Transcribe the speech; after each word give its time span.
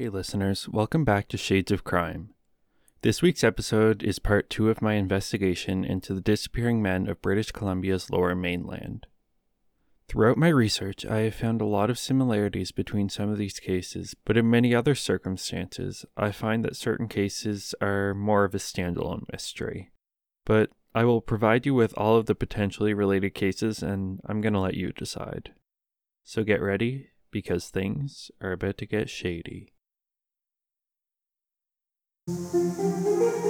Hey, 0.00 0.08
listeners, 0.08 0.66
welcome 0.66 1.04
back 1.04 1.28
to 1.28 1.36
Shades 1.36 1.70
of 1.70 1.84
Crime. 1.84 2.30
This 3.02 3.20
week's 3.20 3.44
episode 3.44 4.02
is 4.02 4.18
part 4.18 4.48
two 4.48 4.70
of 4.70 4.80
my 4.80 4.94
investigation 4.94 5.84
into 5.84 6.14
the 6.14 6.22
disappearing 6.22 6.80
men 6.80 7.06
of 7.06 7.20
British 7.20 7.52
Columbia's 7.52 8.08
lower 8.08 8.34
mainland. 8.34 9.06
Throughout 10.08 10.38
my 10.38 10.48
research, 10.48 11.04
I 11.04 11.18
have 11.18 11.34
found 11.34 11.60
a 11.60 11.66
lot 11.66 11.90
of 11.90 11.98
similarities 11.98 12.72
between 12.72 13.10
some 13.10 13.28
of 13.28 13.36
these 13.36 13.60
cases, 13.60 14.16
but 14.24 14.38
in 14.38 14.48
many 14.48 14.74
other 14.74 14.94
circumstances, 14.94 16.06
I 16.16 16.32
find 16.32 16.64
that 16.64 16.76
certain 16.76 17.06
cases 17.06 17.74
are 17.82 18.14
more 18.14 18.44
of 18.44 18.54
a 18.54 18.58
standalone 18.58 19.30
mystery. 19.30 19.90
But 20.46 20.70
I 20.94 21.04
will 21.04 21.20
provide 21.20 21.66
you 21.66 21.74
with 21.74 21.92
all 21.98 22.16
of 22.16 22.24
the 22.24 22.34
potentially 22.34 22.94
related 22.94 23.34
cases, 23.34 23.82
and 23.82 24.22
I'm 24.24 24.40
going 24.40 24.54
to 24.54 24.60
let 24.60 24.72
you 24.72 24.92
decide. 24.92 25.52
So 26.24 26.42
get 26.42 26.62
ready, 26.62 27.08
because 27.30 27.68
things 27.68 28.30
are 28.40 28.52
about 28.52 28.78
to 28.78 28.86
get 28.86 29.10
shady. 29.10 29.74
Música 32.26 33.49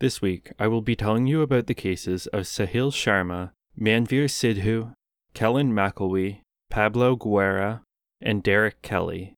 This 0.00 0.22
week, 0.22 0.50
I 0.58 0.66
will 0.66 0.80
be 0.80 0.96
telling 0.96 1.26
you 1.26 1.42
about 1.42 1.66
the 1.66 1.74
cases 1.74 2.26
of 2.28 2.44
Sahil 2.44 2.90
Sharma, 2.90 3.50
Manveer 3.78 4.30
Sidhu, 4.30 4.94
Kellen 5.34 5.74
McElwee, 5.74 6.40
Pablo 6.70 7.16
Guerra, 7.16 7.82
and 8.18 8.42
Derek 8.42 8.80
Kelly. 8.80 9.34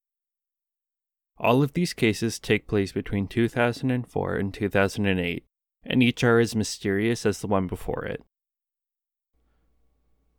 All 1.36 1.64
of 1.64 1.72
these 1.72 1.92
cases 1.92 2.38
take 2.38 2.68
place 2.68 2.92
between 2.92 3.26
2004 3.26 4.36
and 4.36 4.54
2008, 4.54 5.44
and 5.82 6.00
each 6.00 6.22
are 6.22 6.38
as 6.38 6.54
mysterious 6.54 7.26
as 7.26 7.40
the 7.40 7.48
one 7.48 7.66
before 7.66 8.04
it. 8.04 8.22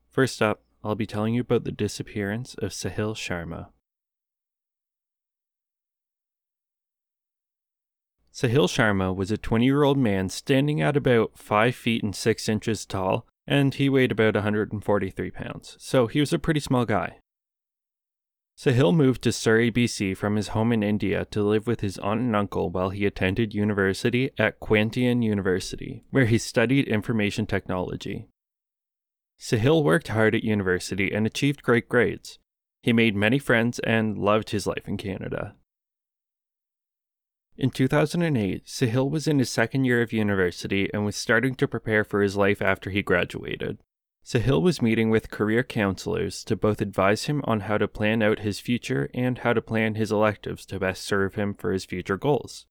First 0.10 0.42
up, 0.42 0.62
I'll 0.86 0.96
be 0.96 1.06
telling 1.06 1.34
you 1.34 1.42
about 1.42 1.66
the 1.66 1.72
disappearance 1.74 2.56
of 2.60 2.72
Sahil 2.72 3.14
Sharma. 3.14 3.72
Sahil 8.34 8.68
Sharma 8.68 9.16
was 9.16 9.30
a 9.30 9.38
20 9.38 9.64
year 9.64 9.84
old 9.84 9.98
man 9.98 10.28
standing 10.28 10.82
at 10.82 10.98
about 10.98 11.38
5 11.38 11.76
feet 11.76 12.02
and 12.02 12.16
6 12.16 12.50
inches 12.50 12.84
tall, 12.84 13.28
and 13.46 13.76
he 13.76 13.90
weighed 13.90 14.12
about 14.12 14.34
143 14.34 15.32
pounds, 15.32 15.78
so 15.80 16.08
he 16.08 16.20
was 16.20 16.34
a 16.34 16.40
pretty 16.40 16.60
small 16.60 16.86
guy. 16.86 17.18
Sahil 18.58 18.96
moved 18.96 19.22
to 19.24 19.32
Surrey, 19.32 19.72
BC 19.72 20.18
from 20.18 20.36
his 20.36 20.50
home 20.50 20.72
in 20.72 20.82
India 20.82 21.26
to 21.26 21.44
live 21.44 21.68
with 21.68 21.82
his 21.82 22.00
aunt 22.00 22.22
and 22.22 22.36
uncle 22.36 22.72
while 22.72 22.90
he 22.90 23.06
attended 23.06 23.54
university 23.54 24.32
at 24.40 24.60
Kwantlen 24.60 25.24
University, 25.24 26.04
where 26.10 26.26
he 26.26 26.38
studied 26.40 26.88
information 26.88 27.46
technology. 27.46 28.28
Sahil 29.40 29.84
worked 29.84 30.08
hard 30.08 30.34
at 30.34 30.44
university 30.44 31.12
and 31.12 31.28
achieved 31.28 31.64
great 31.64 31.88
grades. 31.88 32.40
He 32.82 32.94
made 32.94 33.16
many 33.16 33.38
friends 33.38 33.80
and 33.80 34.18
loved 34.18 34.52
his 34.52 34.66
life 34.66 34.88
in 34.88 34.98
Canada. 34.98 35.56
In 37.56 37.70
2008, 37.70 38.66
Sahil 38.66 39.10
was 39.10 39.28
in 39.28 39.38
his 39.38 39.50
second 39.50 39.86
year 39.86 40.02
of 40.02 40.12
university 40.12 40.90
and 40.92 41.06
was 41.06 41.16
starting 41.16 41.54
to 41.56 41.68
prepare 41.68 42.04
for 42.04 42.22
his 42.22 42.36
life 42.36 42.62
after 42.62 42.90
he 42.90 43.04
graduated. 43.04 43.78
Sahil 44.26 44.62
was 44.62 44.82
meeting 44.82 45.10
with 45.10 45.30
career 45.30 45.64
counselors 45.64 46.44
to 46.46 46.56
both 46.56 46.82
advise 46.82 47.26
him 47.26 47.42
on 47.44 47.62
how 47.62 47.78
to 47.78 47.88
plan 47.88 48.24
out 48.24 48.40
his 48.40 48.60
future 48.60 49.10
and 49.14 49.40
how 49.40 49.54
to 49.54 49.62
plan 49.62 49.96
his 49.96 50.12
electives 50.12 50.66
to 50.68 50.80
best 50.80 51.04
serve 51.04 51.36
him 51.36 51.54
for 51.54 51.72
his 51.72 51.86
future 51.86 52.18
goals. 52.18 52.66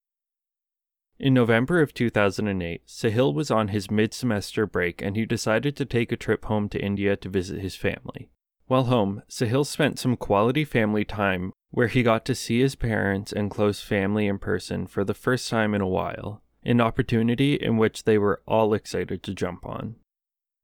In 1.18 1.34
November 1.34 1.80
of 1.80 1.94
2008, 1.94 2.86
Sahil 2.86 3.32
was 3.32 3.50
on 3.50 3.68
his 3.68 3.90
mid 3.90 4.12
semester 4.12 4.66
break 4.66 5.00
and 5.00 5.14
he 5.14 5.24
decided 5.24 5.76
to 5.76 5.84
take 5.84 6.10
a 6.10 6.16
trip 6.16 6.46
home 6.46 6.68
to 6.70 6.82
India 6.82 7.16
to 7.16 7.28
visit 7.28 7.60
his 7.60 7.76
family. 7.76 8.30
While 8.66 8.84
home, 8.84 9.22
Sahil 9.28 9.66
spent 9.66 9.98
some 9.98 10.16
quality 10.16 10.64
family 10.64 11.04
time 11.04 11.52
where 11.70 11.88
he 11.88 12.02
got 12.02 12.24
to 12.26 12.34
see 12.34 12.60
his 12.60 12.74
parents 12.74 13.32
and 13.32 13.50
close 13.50 13.80
family 13.80 14.26
in 14.26 14.38
person 14.38 14.86
for 14.86 15.04
the 15.04 15.14
first 15.14 15.48
time 15.48 15.74
in 15.74 15.80
a 15.80 15.88
while, 15.88 16.42
an 16.62 16.80
opportunity 16.80 17.54
in 17.54 17.76
which 17.76 18.04
they 18.04 18.18
were 18.18 18.42
all 18.46 18.74
excited 18.74 19.22
to 19.22 19.34
jump 19.34 19.66
on. 19.66 19.96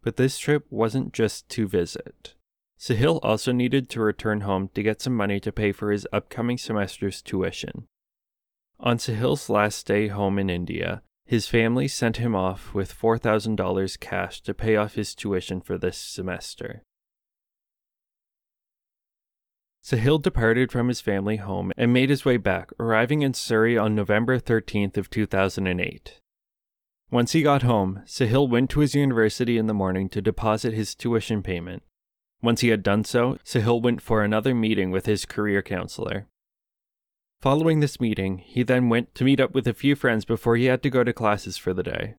But 0.03 0.17
this 0.17 0.39
trip 0.39 0.67
wasn't 0.71 1.13
just 1.13 1.49
to 1.51 1.67
visit. 1.67 2.35
Sahil 2.79 3.19
also 3.23 3.51
needed 3.53 3.89
to 3.91 4.01
return 4.01 4.43
home 4.43 4.71
to 4.75 4.83
get 4.83 5.03
some 5.03 5.17
money 5.17 5.41
to 5.41 5.51
pay 5.51 5.73
for 5.73 5.91
his 5.91 6.07
upcoming 6.13 6.57
semester's 6.57 7.21
tuition. 7.21 7.87
On 8.79 8.99
Sahil's 8.99 9.51
last 9.51 9.87
day 9.87 10.07
home 10.09 10.39
in 10.39 10.49
India, 10.49 11.03
his 11.27 11.49
family 11.49 11.89
sent 11.89 12.19
him 12.19 12.37
off 12.37 12.73
with 12.73 12.97
$4,000 12.97 13.99
cash 13.99 14.41
to 14.43 14.55
pay 14.55 14.77
off 14.77 14.95
his 14.95 15.15
tuition 15.15 15.61
for 15.61 15.77
this 15.77 15.99
semester. 15.99 16.83
Sahil 19.85 20.21
departed 20.21 20.71
from 20.71 20.89
his 20.89 21.01
family 21.01 21.37
home 21.37 21.73
and 21.77 21.93
made 21.93 22.11
his 22.11 22.25
way 22.25 22.37
back, 22.37 22.71
arriving 22.79 23.23
in 23.23 23.35
Surrey 23.35 23.79
on 23.79 23.95
November 23.95 24.39
13th 24.39 24.97
of 24.97 25.09
2008. 25.09 26.21
Once 27.11 27.33
he 27.33 27.43
got 27.43 27.63
home, 27.63 28.03
Sahil 28.05 28.49
went 28.49 28.69
to 28.71 28.81
his 28.81 28.95
university 28.95 29.57
in 29.57 29.67
the 29.67 29.75
morning 29.75 30.09
to 30.11 30.21
deposit 30.21 30.75
his 30.75 30.95
tuition 30.95 31.43
payment. 31.43 31.83
Once 32.43 32.61
he 32.61 32.69
had 32.69 32.83
done 32.83 33.03
so, 33.03 33.39
Sahil 33.45 33.81
went 33.81 34.03
for 34.03 34.23
another 34.23 34.55
meeting 34.55 34.91
with 34.91 35.07
his 35.07 35.25
career 35.25 35.63
counselor. 35.63 36.27
Following 37.41 37.81
this 37.81 38.01
meeting, 38.01 38.39
he 38.39 38.63
then 38.63 38.89
went 38.89 39.15
to 39.15 39.25
meet 39.25 39.41
up 39.41 39.55
with 39.55 39.67
a 39.67 39.73
few 39.73 39.95
friends 39.95 40.25
before 40.25 40.57
he 40.57 40.67
had 40.67 40.83
to 40.83 40.91
go 40.91 41.03
to 41.03 41.13
classes 41.13 41.57
for 41.57 41.73
the 41.73 41.83
day. 41.83 42.17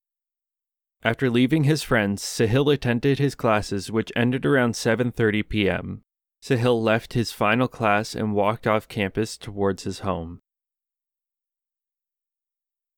After 1.04 1.30
leaving 1.30 1.66
his 1.66 1.84
friends, 1.84 2.24
Sahil 2.24 2.74
attended 2.74 3.20
his 3.20 3.36
classes 3.36 3.92
which 3.92 4.12
ended 4.16 4.46
around 4.46 4.74
7:30 4.74 5.48
p.m. 5.48 6.02
Sahil 6.42 6.82
left 6.82 7.14
his 7.14 7.32
final 7.32 7.68
class 7.68 8.16
and 8.16 8.34
walked 8.34 8.66
off 8.66 8.88
campus 8.88 9.38
towards 9.38 9.84
his 9.84 10.00
home. 10.00 10.42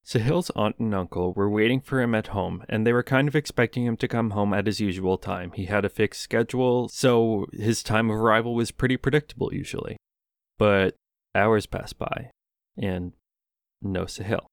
Sahil's 0.06 0.52
aunt 0.56 0.78
and 0.79 0.94
uncle 0.94 1.34
were 1.34 1.50
waiting 1.50 1.80
for 1.80 2.01
him 2.01 2.13
at 2.13 2.28
home, 2.28 2.63
and 2.68 2.85
they 2.85 2.94
were 2.94 3.03
kind 3.03 3.28
of 3.28 3.35
expecting 3.35 3.85
him 3.85 3.97
to 3.97 4.07
come 4.07 4.31
home 4.31 4.53
at 4.53 4.66
his 4.66 4.81
usual 4.81 5.18
time. 5.18 5.51
He 5.53 5.66
had 5.66 5.85
a 5.85 5.90
fixed 5.90 6.22
schedule, 6.22 6.90
so 6.90 7.47
his 7.53 7.84
time 7.84 8.09
of 8.09 8.18
arrival 8.18 8.53
was 8.53 8.72
pretty 8.72 8.97
predictable 8.97 9.53
usually. 9.53 9.97
But 10.57 10.96
hours 11.34 11.66
passed 11.66 11.97
by, 11.97 12.31
and 12.78 13.13
no 13.81 14.03
Sahil. 14.03 14.46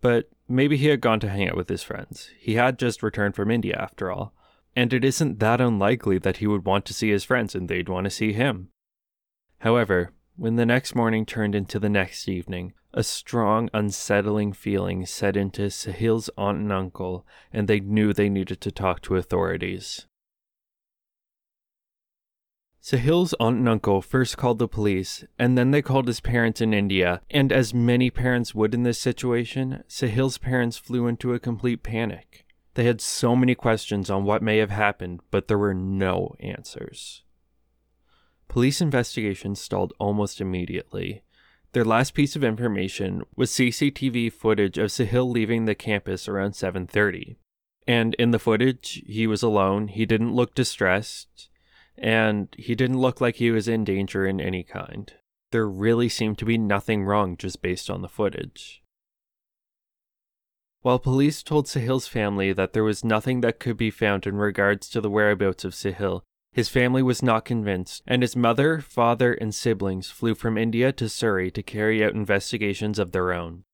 But 0.00 0.30
maybe 0.48 0.76
he 0.76 0.86
had 0.86 1.00
gone 1.00 1.20
to 1.20 1.28
hang 1.28 1.48
out 1.48 1.56
with 1.56 1.68
his 1.68 1.82
friends. 1.82 2.30
He 2.38 2.54
had 2.54 2.78
just 2.78 3.02
returned 3.02 3.34
from 3.34 3.50
India, 3.50 3.76
after 3.78 4.10
all 4.10 4.32
and 4.76 4.92
it 4.92 5.04
isn't 5.04 5.40
that 5.40 5.60
unlikely 5.60 6.18
that 6.18 6.38
he 6.38 6.46
would 6.46 6.64
want 6.64 6.84
to 6.86 6.94
see 6.94 7.10
his 7.10 7.24
friends 7.24 7.54
and 7.54 7.68
they'd 7.68 7.88
want 7.88 8.04
to 8.04 8.10
see 8.10 8.32
him. 8.32 8.68
However, 9.58 10.12
when 10.36 10.56
the 10.56 10.66
next 10.66 10.94
morning 10.94 11.26
turned 11.26 11.54
into 11.54 11.78
the 11.78 11.88
next 11.88 12.28
evening, 12.28 12.72
a 12.92 13.02
strong, 13.02 13.68
unsettling 13.72 14.52
feeling 14.52 15.06
set 15.06 15.36
into 15.36 15.70
Sahil's 15.70 16.30
aunt 16.36 16.58
and 16.58 16.72
uncle, 16.72 17.26
and 17.52 17.68
they 17.68 17.80
knew 17.80 18.12
they 18.12 18.28
needed 18.28 18.60
to 18.62 18.70
talk 18.70 19.00
to 19.02 19.16
authorities. 19.16 20.06
Sahil's 22.82 23.34
aunt 23.38 23.58
and 23.58 23.68
uncle 23.68 24.00
first 24.00 24.38
called 24.38 24.58
the 24.58 24.66
police, 24.66 25.24
and 25.38 25.58
then 25.58 25.70
they 25.70 25.82
called 25.82 26.06
his 26.06 26.20
parents 26.20 26.62
in 26.62 26.72
India, 26.72 27.20
and 27.30 27.52
as 27.52 27.74
many 27.74 28.10
parents 28.10 28.54
would 28.54 28.72
in 28.72 28.82
this 28.82 28.98
situation, 28.98 29.84
Sahil's 29.86 30.38
parents 30.38 30.78
flew 30.78 31.06
into 31.06 31.34
a 31.34 31.38
complete 31.38 31.82
panic. 31.82 32.46
They 32.74 32.84
had 32.84 33.00
so 33.00 33.34
many 33.34 33.54
questions 33.54 34.10
on 34.10 34.24
what 34.24 34.42
may 34.42 34.58
have 34.58 34.70
happened, 34.70 35.20
but 35.30 35.48
there 35.48 35.58
were 35.58 35.74
no 35.74 36.34
answers. 36.40 37.24
Police 38.48 38.80
investigations 38.80 39.60
stalled 39.60 39.92
almost 39.98 40.40
immediately. 40.40 41.22
Their 41.72 41.84
last 41.84 42.14
piece 42.14 42.34
of 42.34 42.42
information 42.42 43.22
was 43.36 43.50
CCTV 43.50 44.32
footage 44.32 44.76
of 44.76 44.90
Sahil 44.90 45.30
leaving 45.30 45.64
the 45.64 45.74
campus 45.74 46.28
around 46.28 46.52
7:30. 46.52 47.36
And 47.86 48.14
in 48.14 48.30
the 48.30 48.38
footage, 48.38 49.02
he 49.06 49.26
was 49.26 49.42
alone, 49.42 49.88
he 49.88 50.04
didn't 50.04 50.34
look 50.34 50.54
distressed, 50.54 51.48
and 51.96 52.48
he 52.58 52.74
didn't 52.74 53.00
look 53.00 53.20
like 53.20 53.36
he 53.36 53.50
was 53.50 53.68
in 53.68 53.84
danger 53.84 54.26
in 54.26 54.40
any 54.40 54.62
kind. 54.62 55.12
There 55.50 55.68
really 55.68 56.08
seemed 56.08 56.38
to 56.38 56.44
be 56.44 56.58
nothing 56.58 57.04
wrong 57.04 57.36
just 57.36 57.62
based 57.62 57.90
on 57.90 58.02
the 58.02 58.08
footage. 58.08 58.82
While 60.82 60.98
police 60.98 61.42
told 61.42 61.66
Sahil's 61.66 62.08
family 62.08 62.52
that 62.54 62.72
there 62.72 62.84
was 62.84 63.04
nothing 63.04 63.42
that 63.42 63.60
could 63.60 63.76
be 63.76 63.90
found 63.90 64.26
in 64.26 64.36
regards 64.36 64.88
to 64.90 65.00
the 65.00 65.10
whereabouts 65.10 65.64
of 65.64 65.74
Sahil, 65.74 66.22
His 66.52 66.68
family 66.68 67.02
was 67.02 67.22
not 67.22 67.44
convinced, 67.44 68.02
and 68.06 68.22
his 68.22 68.34
mother, 68.34 68.80
father, 68.80 69.34
and 69.34 69.54
siblings 69.54 70.10
flew 70.10 70.34
from 70.34 70.58
India 70.58 70.90
to 70.92 71.08
Surrey 71.08 71.50
to 71.52 71.62
carry 71.62 72.02
out 72.02 72.14
investigations 72.14 72.98
of 72.98 73.12
their 73.12 73.32
own. 73.32 73.64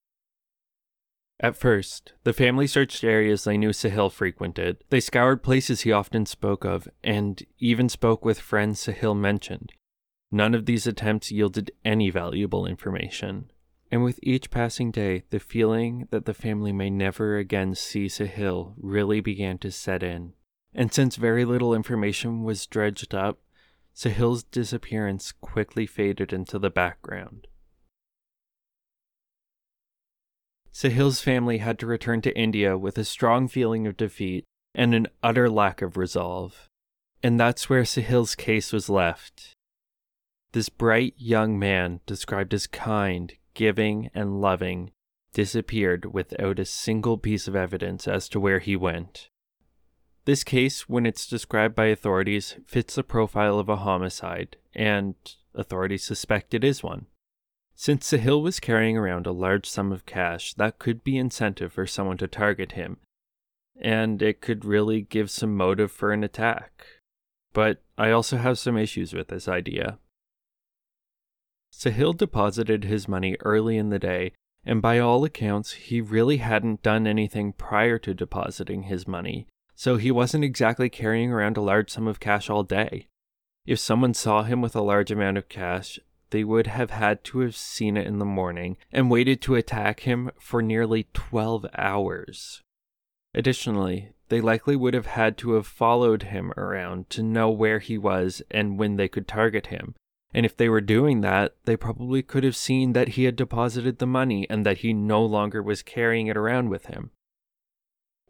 At 1.40 1.56
first, 1.56 2.12
the 2.24 2.32
family 2.32 2.66
searched 2.66 3.04
areas 3.04 3.44
they 3.44 3.56
knew 3.56 3.70
Sahil 3.70 4.10
frequented. 4.10 4.84
They 4.90 5.00
scoured 5.00 5.42
places 5.42 5.82
he 5.82 5.92
often 5.92 6.26
spoke 6.26 6.64
of, 6.64 6.88
and 7.04 7.42
even 7.58 7.88
spoke 7.88 8.24
with 8.24 8.40
friends 8.40 8.80
Sahil 8.80 9.16
mentioned. 9.16 9.72
None 10.32 10.54
of 10.54 10.66
these 10.66 10.86
attempts 10.86 11.30
yielded 11.30 11.70
any 11.84 12.10
valuable 12.10 12.66
information. 12.66 13.50
And 13.90 14.02
with 14.02 14.18
each 14.22 14.50
passing 14.50 14.90
day, 14.90 15.22
the 15.30 15.38
feeling 15.38 16.08
that 16.10 16.24
the 16.24 16.34
family 16.34 16.72
may 16.72 16.90
never 16.90 17.38
again 17.38 17.74
see 17.74 18.06
Sahil 18.06 18.74
really 18.76 19.20
began 19.20 19.58
to 19.58 19.70
set 19.70 20.02
in. 20.02 20.32
And 20.74 20.92
since 20.92 21.16
very 21.16 21.44
little 21.44 21.72
information 21.72 22.42
was 22.42 22.66
dredged 22.66 23.14
up, 23.14 23.38
Sahil's 23.94 24.42
disappearance 24.42 25.32
quickly 25.32 25.86
faded 25.86 26.32
into 26.32 26.58
the 26.58 26.68
background. 26.68 27.46
Sahil's 30.72 31.22
family 31.22 31.58
had 31.58 31.78
to 31.78 31.86
return 31.86 32.20
to 32.20 32.36
India 32.36 32.76
with 32.76 32.98
a 32.98 33.04
strong 33.04 33.48
feeling 33.48 33.86
of 33.86 33.96
defeat 33.96 34.44
and 34.74 34.94
an 34.94 35.06
utter 35.22 35.48
lack 35.48 35.80
of 35.80 35.96
resolve. 35.96 36.68
And 37.22 37.40
that's 37.40 37.70
where 37.70 37.84
Sahil's 37.84 38.34
case 38.34 38.72
was 38.74 38.90
left. 38.90 39.54
This 40.52 40.68
bright 40.68 41.14
young 41.16 41.58
man, 41.58 42.00
described 42.04 42.52
as 42.52 42.66
kind, 42.66 43.32
giving, 43.56 44.10
and 44.14 44.40
loving, 44.40 44.92
disappeared 45.32 46.14
without 46.14 46.60
a 46.60 46.64
single 46.64 47.18
piece 47.18 47.48
of 47.48 47.56
evidence 47.56 48.06
as 48.06 48.28
to 48.28 48.38
where 48.38 48.60
he 48.60 48.76
went. 48.76 49.28
This 50.26 50.44
case, 50.44 50.88
when 50.88 51.06
it's 51.06 51.26
described 51.26 51.74
by 51.74 51.86
authorities, 51.86 52.56
fits 52.66 52.94
the 52.94 53.02
profile 53.02 53.58
of 53.58 53.68
a 53.68 53.76
homicide, 53.76 54.56
and 54.74 55.14
authorities 55.54 56.04
suspect 56.04 56.54
it 56.54 56.62
is 56.62 56.82
one. 56.82 57.06
Since 57.74 58.10
Sahil 58.10 58.42
was 58.42 58.60
carrying 58.60 58.96
around 58.96 59.26
a 59.26 59.32
large 59.32 59.68
sum 59.68 59.92
of 59.92 60.06
cash, 60.06 60.54
that 60.54 60.78
could 60.78 61.04
be 61.04 61.18
incentive 61.18 61.72
for 61.72 61.86
someone 61.86 62.16
to 62.18 62.26
target 62.26 62.72
him, 62.72 62.98
and 63.80 64.22
it 64.22 64.40
could 64.40 64.64
really 64.64 65.02
give 65.02 65.30
some 65.30 65.54
motive 65.54 65.92
for 65.92 66.12
an 66.12 66.24
attack. 66.24 66.86
But 67.52 67.82
I 67.96 68.10
also 68.10 68.36
have 68.36 68.58
some 68.58 68.76
issues 68.76 69.12
with 69.12 69.28
this 69.28 69.48
idea. 69.48 69.98
Sahil 71.76 72.16
deposited 72.16 72.84
his 72.84 73.06
money 73.06 73.36
early 73.44 73.76
in 73.76 73.90
the 73.90 73.98
day, 73.98 74.32
and 74.64 74.80
by 74.80 74.98
all 74.98 75.24
accounts, 75.24 75.72
he 75.72 76.00
really 76.00 76.38
hadn't 76.38 76.82
done 76.82 77.06
anything 77.06 77.52
prior 77.52 77.98
to 77.98 78.14
depositing 78.14 78.84
his 78.84 79.06
money, 79.06 79.46
so 79.74 79.98
he 79.98 80.10
wasn't 80.10 80.42
exactly 80.42 80.88
carrying 80.88 81.30
around 81.30 81.58
a 81.58 81.60
large 81.60 81.90
sum 81.90 82.06
of 82.06 82.18
cash 82.18 82.48
all 82.48 82.62
day. 82.62 83.08
If 83.66 83.78
someone 83.78 84.14
saw 84.14 84.42
him 84.42 84.62
with 84.62 84.74
a 84.74 84.80
large 84.80 85.10
amount 85.10 85.36
of 85.36 85.50
cash, 85.50 85.98
they 86.30 86.44
would 86.44 86.66
have 86.66 86.92
had 86.92 87.22
to 87.24 87.40
have 87.40 87.54
seen 87.54 87.98
it 87.98 88.06
in 88.06 88.20
the 88.20 88.24
morning 88.24 88.78
and 88.90 89.10
waited 89.10 89.42
to 89.42 89.54
attack 89.54 90.00
him 90.00 90.30
for 90.40 90.62
nearly 90.62 91.08
12 91.12 91.66
hours. 91.76 92.62
Additionally, 93.34 94.12
they 94.30 94.40
likely 94.40 94.76
would 94.76 94.94
have 94.94 95.06
had 95.06 95.36
to 95.38 95.52
have 95.52 95.66
followed 95.66 96.22
him 96.24 96.52
around 96.56 97.10
to 97.10 97.22
know 97.22 97.50
where 97.50 97.80
he 97.80 97.98
was 97.98 98.40
and 98.50 98.78
when 98.78 98.96
they 98.96 99.08
could 99.08 99.28
target 99.28 99.66
him, 99.66 99.94
and 100.36 100.44
if 100.44 100.54
they 100.54 100.68
were 100.68 100.82
doing 100.82 101.22
that, 101.22 101.54
they 101.64 101.78
probably 101.78 102.22
could 102.22 102.44
have 102.44 102.54
seen 102.54 102.92
that 102.92 103.08
he 103.08 103.24
had 103.24 103.36
deposited 103.36 103.98
the 103.98 104.06
money 104.06 104.46
and 104.50 104.66
that 104.66 104.78
he 104.78 104.92
no 104.92 105.24
longer 105.24 105.62
was 105.62 105.82
carrying 105.82 106.26
it 106.26 106.36
around 106.36 106.68
with 106.68 106.86
him. 106.86 107.10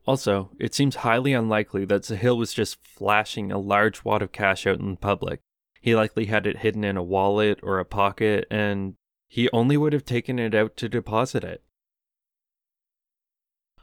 Also, 0.07 0.53
it 0.61 0.73
seems 0.73 0.97
highly 0.97 1.33
unlikely 1.33 1.85
that 1.87 2.03
Sahil 2.03 2.39
was 2.39 2.55
just 2.55 2.79
flashing 2.87 3.51
a 3.51 3.59
large 3.59 4.05
wad 4.05 4.23
of 4.23 4.31
cash 4.31 4.69
out 4.69 4.79
in 4.79 4.97
public. 4.97 5.41
He 5.81 5.97
likely 5.97 6.27
had 6.27 6.47
it 6.47 6.59
hidden 6.59 6.85
in 6.85 6.97
a 6.97 7.03
wallet 7.03 7.59
or 7.61 7.81
a 7.81 7.85
pocket, 7.85 8.47
and 8.53 8.95
he 9.29 9.51
only 9.53 9.77
would 9.77 9.93
have 9.93 10.05
taken 10.05 10.39
it 10.39 10.55
out 10.55 10.77
to 10.77 10.89
deposit 10.89 11.43
it. 11.43 11.65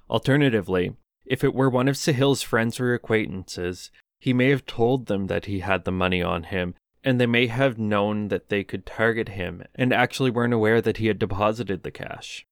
Alternatively, 0.10 0.96
if 1.26 1.44
it 1.44 1.54
were 1.54 1.70
one 1.70 1.90
of 1.90 1.96
Sahil's 1.96 2.42
friends 2.42 2.80
or 2.80 2.94
acquaintances, 2.94 3.92
he 4.22 4.32
may 4.32 4.48
have 4.48 4.66
told 4.66 5.08
them 5.08 5.28
that 5.28 5.44
he 5.44 5.60
had 5.60 5.84
the 5.84 5.92
money 5.92 6.24
on 6.24 6.44
him 6.44 6.76
and 7.04 7.20
they 7.20 7.26
may 7.26 7.48
have 7.48 7.78
known 7.78 8.30
that 8.30 8.50
they 8.50 8.64
could 8.64 8.86
target 8.86 9.30
him 9.30 9.64
and 9.76 9.92
actually 9.92 10.32
weren't 10.32 10.54
aware 10.54 10.82
that 10.82 10.98
he 10.98 11.08
had 11.08 11.20
deposited 11.20 11.84
the 11.84 11.92
cash. 11.92 12.46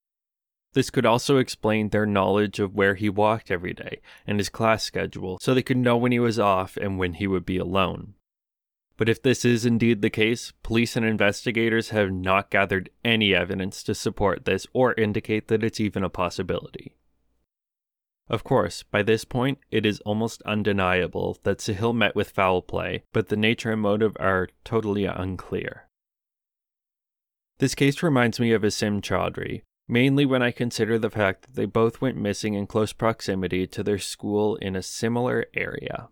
This 0.73 0.89
could 0.89 1.05
also 1.05 1.37
explain 1.37 1.89
their 1.89 2.05
knowledge 2.05 2.59
of 2.59 2.75
where 2.75 2.95
he 2.95 3.09
walked 3.09 3.51
every 3.51 3.73
day 3.73 3.99
and 4.25 4.39
his 4.39 4.49
class 4.49 4.83
schedule, 4.83 5.37
so 5.41 5.53
they 5.53 5.61
could 5.61 5.77
know 5.77 5.97
when 5.97 6.11
he 6.11 6.19
was 6.19 6.39
off 6.39 6.77
and 6.77 6.97
when 6.97 7.15
he 7.15 7.27
would 7.27 7.45
be 7.45 7.57
alone. 7.57 8.13
But 8.95 9.09
if 9.09 9.21
this 9.21 9.43
is 9.43 9.65
indeed 9.65 10.01
the 10.01 10.09
case, 10.09 10.53
police 10.63 10.95
and 10.95 11.05
investigators 11.05 11.89
have 11.89 12.11
not 12.11 12.51
gathered 12.51 12.89
any 13.03 13.33
evidence 13.33 13.83
to 13.83 13.95
support 13.95 14.45
this 14.45 14.67
or 14.73 14.93
indicate 14.93 15.47
that 15.47 15.63
it's 15.63 15.79
even 15.79 16.03
a 16.03 16.09
possibility. 16.09 16.95
Of 18.31 18.45
course, 18.45 18.83
by 18.83 19.03
this 19.03 19.25
point, 19.25 19.59
it 19.71 19.85
is 19.85 19.99
almost 20.05 20.41
undeniable 20.43 21.37
that 21.43 21.57
Sahil 21.57 21.93
met 21.93 22.15
with 22.15 22.31
foul 22.31 22.61
play, 22.61 23.03
but 23.11 23.27
the 23.27 23.35
nature 23.35 23.73
and 23.73 23.81
motive 23.81 24.15
are 24.21 24.47
totally 24.63 25.03
unclear. 25.03 25.89
This 27.59 27.75
case 27.75 28.01
reminds 28.01 28.39
me 28.39 28.53
of 28.53 28.61
Asim 28.61 29.01
Chaudhry, 29.01 29.63
mainly 29.85 30.25
when 30.25 30.41
I 30.41 30.51
consider 30.51 30.97
the 30.97 31.09
fact 31.09 31.41
that 31.41 31.55
they 31.55 31.65
both 31.65 31.99
went 31.99 32.15
missing 32.15 32.53
in 32.53 32.67
close 32.67 32.93
proximity 32.93 33.67
to 33.67 33.83
their 33.83 33.99
school 33.99 34.55
in 34.55 34.77
a 34.77 34.81
similar 34.81 35.47
area. 35.53 36.07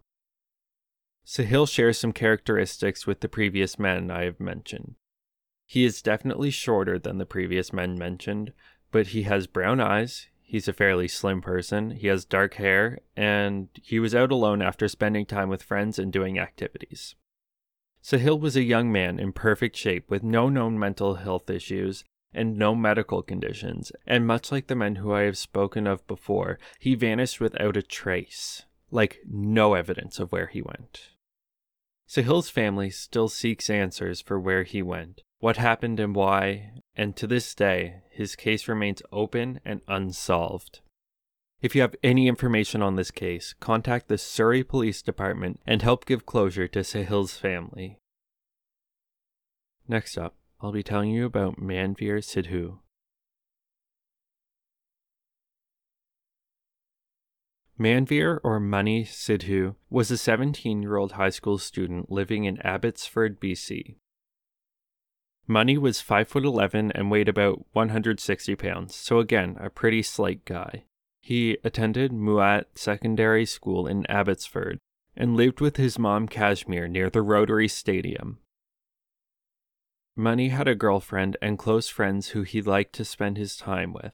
Sahil 1.25 1.69
shares 1.69 1.97
some 1.97 2.11
characteristics 2.11 3.07
with 3.07 3.21
the 3.21 3.29
previous 3.29 3.79
men 3.79 4.11
I 4.11 4.25
have 4.25 4.41
mentioned. 4.41 4.95
He 5.65 5.85
is 5.85 6.01
definitely 6.01 6.51
shorter 6.51 6.99
than 6.99 7.17
the 7.17 7.25
previous 7.25 7.71
men 7.71 7.97
mentioned, 7.97 8.51
but 8.91 9.07
he 9.07 9.23
has 9.23 9.47
brown 9.47 9.79
eyes, 9.79 10.27
He's 10.49 10.67
a 10.67 10.73
fairly 10.73 11.07
slim 11.07 11.43
person. 11.43 11.91
He 11.91 12.07
has 12.07 12.25
dark 12.25 12.55
hair, 12.55 13.01
and 13.15 13.67
he 13.83 13.99
was 13.99 14.15
out 14.15 14.31
alone 14.31 14.63
after 14.63 14.87
spending 14.87 15.27
time 15.27 15.47
with 15.47 15.61
friends 15.61 15.99
and 15.99 16.11
doing 16.11 16.39
activities. 16.39 17.13
Sahil 18.03 18.39
was 18.39 18.55
a 18.55 18.63
young 18.63 18.91
man 18.91 19.19
in 19.19 19.31
perfect 19.31 19.75
shape 19.75 20.09
with 20.09 20.23
no 20.23 20.49
known 20.49 20.79
mental 20.79 21.15
health 21.15 21.51
issues 21.51 22.03
and 22.33 22.57
no 22.57 22.73
medical 22.73 23.21
conditions, 23.21 23.91
and 24.07 24.25
much 24.25 24.51
like 24.51 24.65
the 24.65 24.75
men 24.75 24.95
who 24.95 25.13
I 25.13 25.21
have 25.21 25.37
spoken 25.37 25.85
of 25.85 26.07
before, 26.07 26.57
he 26.79 26.95
vanished 26.95 27.39
without 27.39 27.77
a 27.77 27.83
trace, 27.83 28.63
like 28.89 29.19
no 29.29 29.75
evidence 29.75 30.17
of 30.17 30.31
where 30.31 30.47
he 30.47 30.63
went. 30.63 31.09
Sahil's 32.07 32.49
family 32.49 32.89
still 32.89 33.29
seeks 33.29 33.69
answers 33.69 34.19
for 34.19 34.39
where 34.39 34.63
he 34.63 34.81
went, 34.81 35.21
what 35.37 35.57
happened 35.57 35.99
and 35.99 36.15
why, 36.15 36.71
and 36.99 37.15
to 37.15 37.27
this 37.27 37.55
day, 37.55 38.01
his 38.09 38.35
case 38.35 38.67
remains 38.67 39.01
open 39.09 39.61
and 39.63 39.79
unsolved. 39.87 40.81
If 41.61 41.73
you 41.73 41.79
have 41.79 41.95
any 42.03 42.27
information 42.27 42.81
on 42.81 42.97
this 42.97 43.09
case, 43.09 43.55
contact 43.61 44.09
the 44.09 44.17
Surrey 44.17 44.65
Police 44.65 45.01
Department 45.01 45.61
and 45.65 45.81
help 45.81 46.05
give 46.05 46.25
closure 46.25 46.67
to 46.67 46.79
Sahil's 46.79 47.37
family. 47.37 47.99
Next 49.87 50.17
up, 50.17 50.35
I'll 50.59 50.73
be 50.73 50.83
telling 50.83 51.11
you 51.11 51.25
about 51.25 51.55
Manveer 51.55 52.19
Sidhu. 52.19 52.79
Manveer, 57.79 58.41
or 58.43 58.59
Mani 58.59 59.05
Sidhu, 59.05 59.75
was 59.89 60.11
a 60.11 60.17
17 60.17 60.81
year 60.81 60.97
old 60.97 61.13
high 61.13 61.29
school 61.29 61.57
student 61.59 62.11
living 62.11 62.43
in 62.43 62.57
Abbotsford, 62.57 63.39
BC. 63.39 63.95
Mani 65.51 65.79
was 65.79 65.99
5 65.99 66.27
foot 66.27 66.45
11 66.45 66.91
and 66.93 67.09
weighed 67.09 67.27
about 67.27 67.65
160 67.73 68.55
pounds, 68.55 68.93
so 68.93 69.17
again, 69.17 69.57
a 69.59 69.71
pretty 69.71 70.03
slight 70.03 70.45
guy. 70.45 70.83
He 71.21 71.57
attended 71.63 72.13
Mouat 72.13 72.65
Secondary 72.75 73.47
School 73.47 73.87
in 73.87 74.05
Abbotsford 74.05 74.77
and 75.17 75.35
lived 75.35 75.59
with 75.59 75.77
his 75.77 75.97
mom 75.97 76.27
Kashmir 76.27 76.87
near 76.87 77.09
the 77.09 77.23
Rotary 77.23 77.67
Stadium. 77.67 78.37
Mani 80.15 80.49
had 80.49 80.67
a 80.67 80.75
girlfriend 80.75 81.35
and 81.41 81.57
close 81.57 81.89
friends 81.89 82.29
who 82.29 82.43
he 82.43 82.61
liked 82.61 82.93
to 82.93 83.03
spend 83.03 83.35
his 83.35 83.57
time 83.57 83.91
with. 83.91 84.11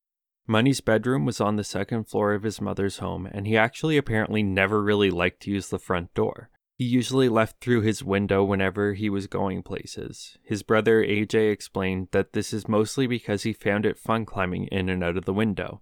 Mani's 0.47 0.79
bedroom 0.79 1.25
was 1.25 1.41
on 1.41 1.57
the 1.57 1.65
second 1.65 2.05
floor 2.05 2.33
of 2.33 2.43
his 2.43 2.61
mother's 2.61 2.99
home, 2.99 3.27
and 3.29 3.45
he 3.45 3.57
actually 3.57 3.97
apparently 3.97 4.41
never 4.41 4.81
really 4.81 5.11
liked 5.11 5.41
to 5.41 5.51
use 5.51 5.67
the 5.67 5.79
front 5.79 6.13
door. 6.13 6.49
He 6.77 6.83
usually 6.83 7.29
left 7.29 7.61
through 7.61 7.81
his 7.81 8.03
window 8.03 8.43
whenever 8.43 8.93
he 8.93 9.09
was 9.09 9.27
going 9.27 9.63
places. 9.63 10.37
His 10.43 10.61
brother 10.61 11.01
AJ 11.01 11.51
explained 11.51 12.09
that 12.11 12.33
this 12.33 12.51
is 12.51 12.67
mostly 12.67 13.07
because 13.07 13.43
he 13.43 13.53
found 13.53 13.85
it 13.85 13.97
fun 13.97 14.25
climbing 14.25 14.67
in 14.67 14.89
and 14.89 15.01
out 15.01 15.15
of 15.15 15.23
the 15.23 15.33
window. 15.33 15.81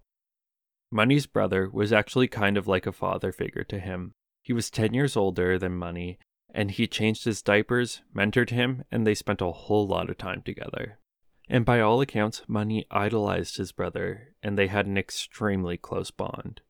Mani's 0.92 1.26
brother 1.26 1.68
was 1.68 1.92
actually 1.92 2.28
kind 2.28 2.56
of 2.56 2.68
like 2.68 2.86
a 2.86 2.92
father 2.92 3.32
figure 3.32 3.64
to 3.64 3.80
him. 3.80 4.14
He 4.42 4.52
was 4.52 4.70
10 4.70 4.94
years 4.94 5.16
older 5.16 5.58
than 5.58 5.76
Mani, 5.76 6.18
and 6.54 6.70
he 6.70 6.86
changed 6.86 7.24
his 7.24 7.42
diapers, 7.42 8.02
mentored 8.14 8.50
him, 8.50 8.84
and 8.92 9.04
they 9.04 9.14
spent 9.14 9.40
a 9.40 9.50
whole 9.50 9.88
lot 9.88 10.08
of 10.08 10.16
time 10.16 10.42
together. 10.42 11.00
And 11.48 11.64
by 11.64 11.80
all 11.80 12.00
accounts, 12.00 12.42
Mani 12.46 12.86
idolized 12.92 13.56
his 13.56 13.72
brother, 13.72 14.34
and 14.44 14.56
they 14.56 14.68
had 14.68 14.86
an 14.86 14.96
extremely 14.96 15.76
close 15.76 16.12
bond. 16.12 16.60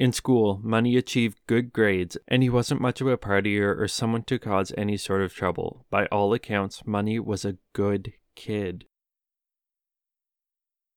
In 0.00 0.14
school, 0.14 0.62
Mani 0.62 0.96
achieved 0.96 1.42
good 1.46 1.74
grades, 1.74 2.16
and 2.26 2.42
he 2.42 2.48
wasn't 2.48 2.80
much 2.80 3.02
of 3.02 3.06
a 3.06 3.18
partier 3.18 3.78
or 3.78 3.86
someone 3.86 4.22
to 4.22 4.38
cause 4.38 4.72
any 4.78 4.96
sort 4.96 5.20
of 5.20 5.34
trouble. 5.34 5.84
By 5.90 6.06
all 6.06 6.32
accounts, 6.32 6.86
Mani 6.86 7.18
was 7.18 7.44
a 7.44 7.58
good 7.74 8.14
kid. 8.34 8.86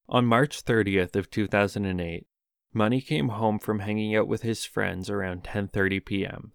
On 0.08 0.26
March 0.26 0.64
30th 0.64 1.18
of 1.18 1.30
2008, 1.30 2.28
Mani 2.74 3.02
came 3.02 3.28
home 3.28 3.60
from 3.60 3.80
hanging 3.80 4.16
out 4.16 4.30
with 4.30 4.44
his 4.44 4.64
friends 4.64 5.10
around 5.10 5.44
10:30 5.44 6.06
p.m. 6.06 6.54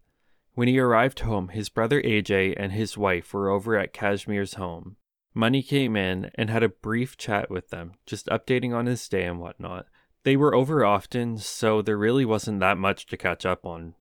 When 0.55 0.69
he 0.69 0.78
arrived 0.78 1.21
home, 1.21 1.49
his 1.49 1.69
brother 1.69 2.00
AJ 2.00 2.55
and 2.57 2.73
his 2.73 2.97
wife 2.97 3.35
were 3.35 3.50
over 3.50 3.76
at 3.76 3.93
Kashmir's 3.93 4.55
home. 4.55 4.97
Mani 5.35 5.62
came 5.62 5.97
in 5.97 6.31
and 6.37 6.49
had 6.49 6.62
a 6.62 6.71
brief 6.71 7.19
chat 7.19 7.50
with 7.50 7.69
them, 7.69 7.93
just 8.07 8.26
updating 8.28 8.75
on 8.75 8.87
his 8.87 9.07
day 9.07 9.25
and 9.25 9.38
whatnot. 9.38 9.85
They 10.28 10.37
were 10.37 10.54
over 10.54 10.85
often, 10.85 11.38
so 11.38 11.80
there 11.80 11.97
really 11.97 12.26
wasn't 12.26 12.61
that 12.61 12.76
much 12.76 13.06
to 13.06 13.16
catch 13.16 13.47
up 13.47 13.64
on. 13.64 13.94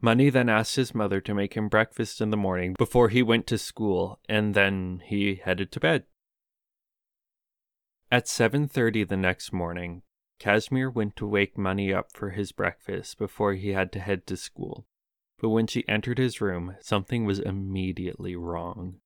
Mani 0.00 0.30
then 0.30 0.48
asked 0.48 0.76
his 0.76 0.94
mother 0.94 1.20
to 1.20 1.34
make 1.34 1.54
him 1.54 1.66
breakfast 1.68 2.20
in 2.20 2.30
the 2.30 2.36
morning 2.36 2.76
before 2.78 3.08
he 3.08 3.24
went 3.24 3.48
to 3.48 3.58
school, 3.58 4.20
and 4.28 4.54
then 4.54 5.02
he 5.04 5.34
headed 5.34 5.72
to 5.72 5.80
bed. 5.80 6.04
At 8.08 8.28
7:30 8.28 9.02
the 9.02 9.16
next 9.16 9.52
morning, 9.52 10.04
Kashmir 10.38 10.88
went 10.88 11.16
to 11.16 11.26
wake 11.26 11.58
Mani 11.58 11.92
up 11.92 12.12
for 12.12 12.30
his 12.30 12.52
breakfast 12.52 13.18
before 13.18 13.54
he 13.54 13.70
had 13.70 13.90
to 13.94 13.98
head 13.98 14.28
to 14.28 14.36
school. 14.36 14.86
But 15.38 15.48
when 15.48 15.66
she 15.66 15.88
entered 15.88 16.18
his 16.18 16.40
room, 16.40 16.76
something 16.78 17.24
was 17.24 17.40
immediately 17.40 18.36
wrong. 18.36 19.00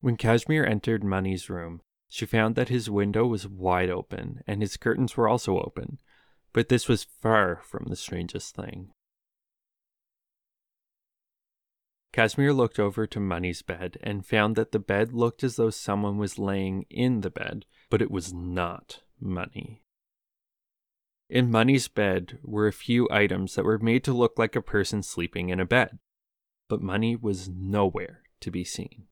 When 0.00 0.16
Kashmir 0.16 0.66
entered 0.66 1.04
Mani's 1.04 1.48
room, 1.48 1.82
she 2.12 2.26
found 2.26 2.56
that 2.56 2.68
his 2.68 2.90
window 2.90 3.24
was 3.24 3.48
wide 3.48 3.88
open 3.88 4.42
and 4.46 4.60
his 4.60 4.76
curtains 4.76 5.16
were 5.16 5.26
also 5.26 5.58
open, 5.58 5.98
but 6.52 6.68
this 6.68 6.86
was 6.86 7.04
far 7.22 7.62
from 7.64 7.86
the 7.88 7.96
strangest 7.96 8.54
thing. 8.54 8.90
Kashmir 12.12 12.52
looked 12.52 12.78
over 12.78 13.06
to 13.06 13.18
Mani's 13.18 13.62
bed 13.62 13.96
and 14.02 14.26
found 14.26 14.56
that 14.56 14.72
the 14.72 14.78
bed 14.78 15.14
looked 15.14 15.42
as 15.42 15.56
though 15.56 15.70
someone 15.70 16.18
was 16.18 16.38
laying 16.38 16.84
in 16.90 17.22
the 17.22 17.30
bed, 17.30 17.64
but 17.88 18.02
it 18.02 18.10
was 18.10 18.30
not 18.30 19.00
Mani. 19.18 19.82
In 21.30 21.50
Mani's 21.50 21.88
bed 21.88 22.38
were 22.42 22.66
a 22.66 22.74
few 22.74 23.08
items 23.10 23.54
that 23.54 23.64
were 23.64 23.78
made 23.78 24.04
to 24.04 24.12
look 24.12 24.38
like 24.38 24.54
a 24.54 24.60
person 24.60 25.02
sleeping 25.02 25.48
in 25.48 25.58
a 25.58 25.64
bed, 25.64 25.98
but 26.68 26.82
Mani 26.82 27.16
was 27.16 27.48
nowhere 27.48 28.20
to 28.40 28.50
be 28.50 28.64
seen. 28.64 29.06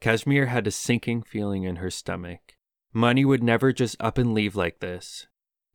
Kashmir 0.00 0.46
had 0.46 0.66
a 0.66 0.70
sinking 0.70 1.22
feeling 1.22 1.64
in 1.64 1.76
her 1.76 1.90
stomach. 1.90 2.56
Mani 2.92 3.24
would 3.24 3.42
never 3.42 3.72
just 3.72 3.96
up 4.00 4.18
and 4.18 4.34
leave 4.34 4.56
like 4.56 4.80
this. 4.80 5.26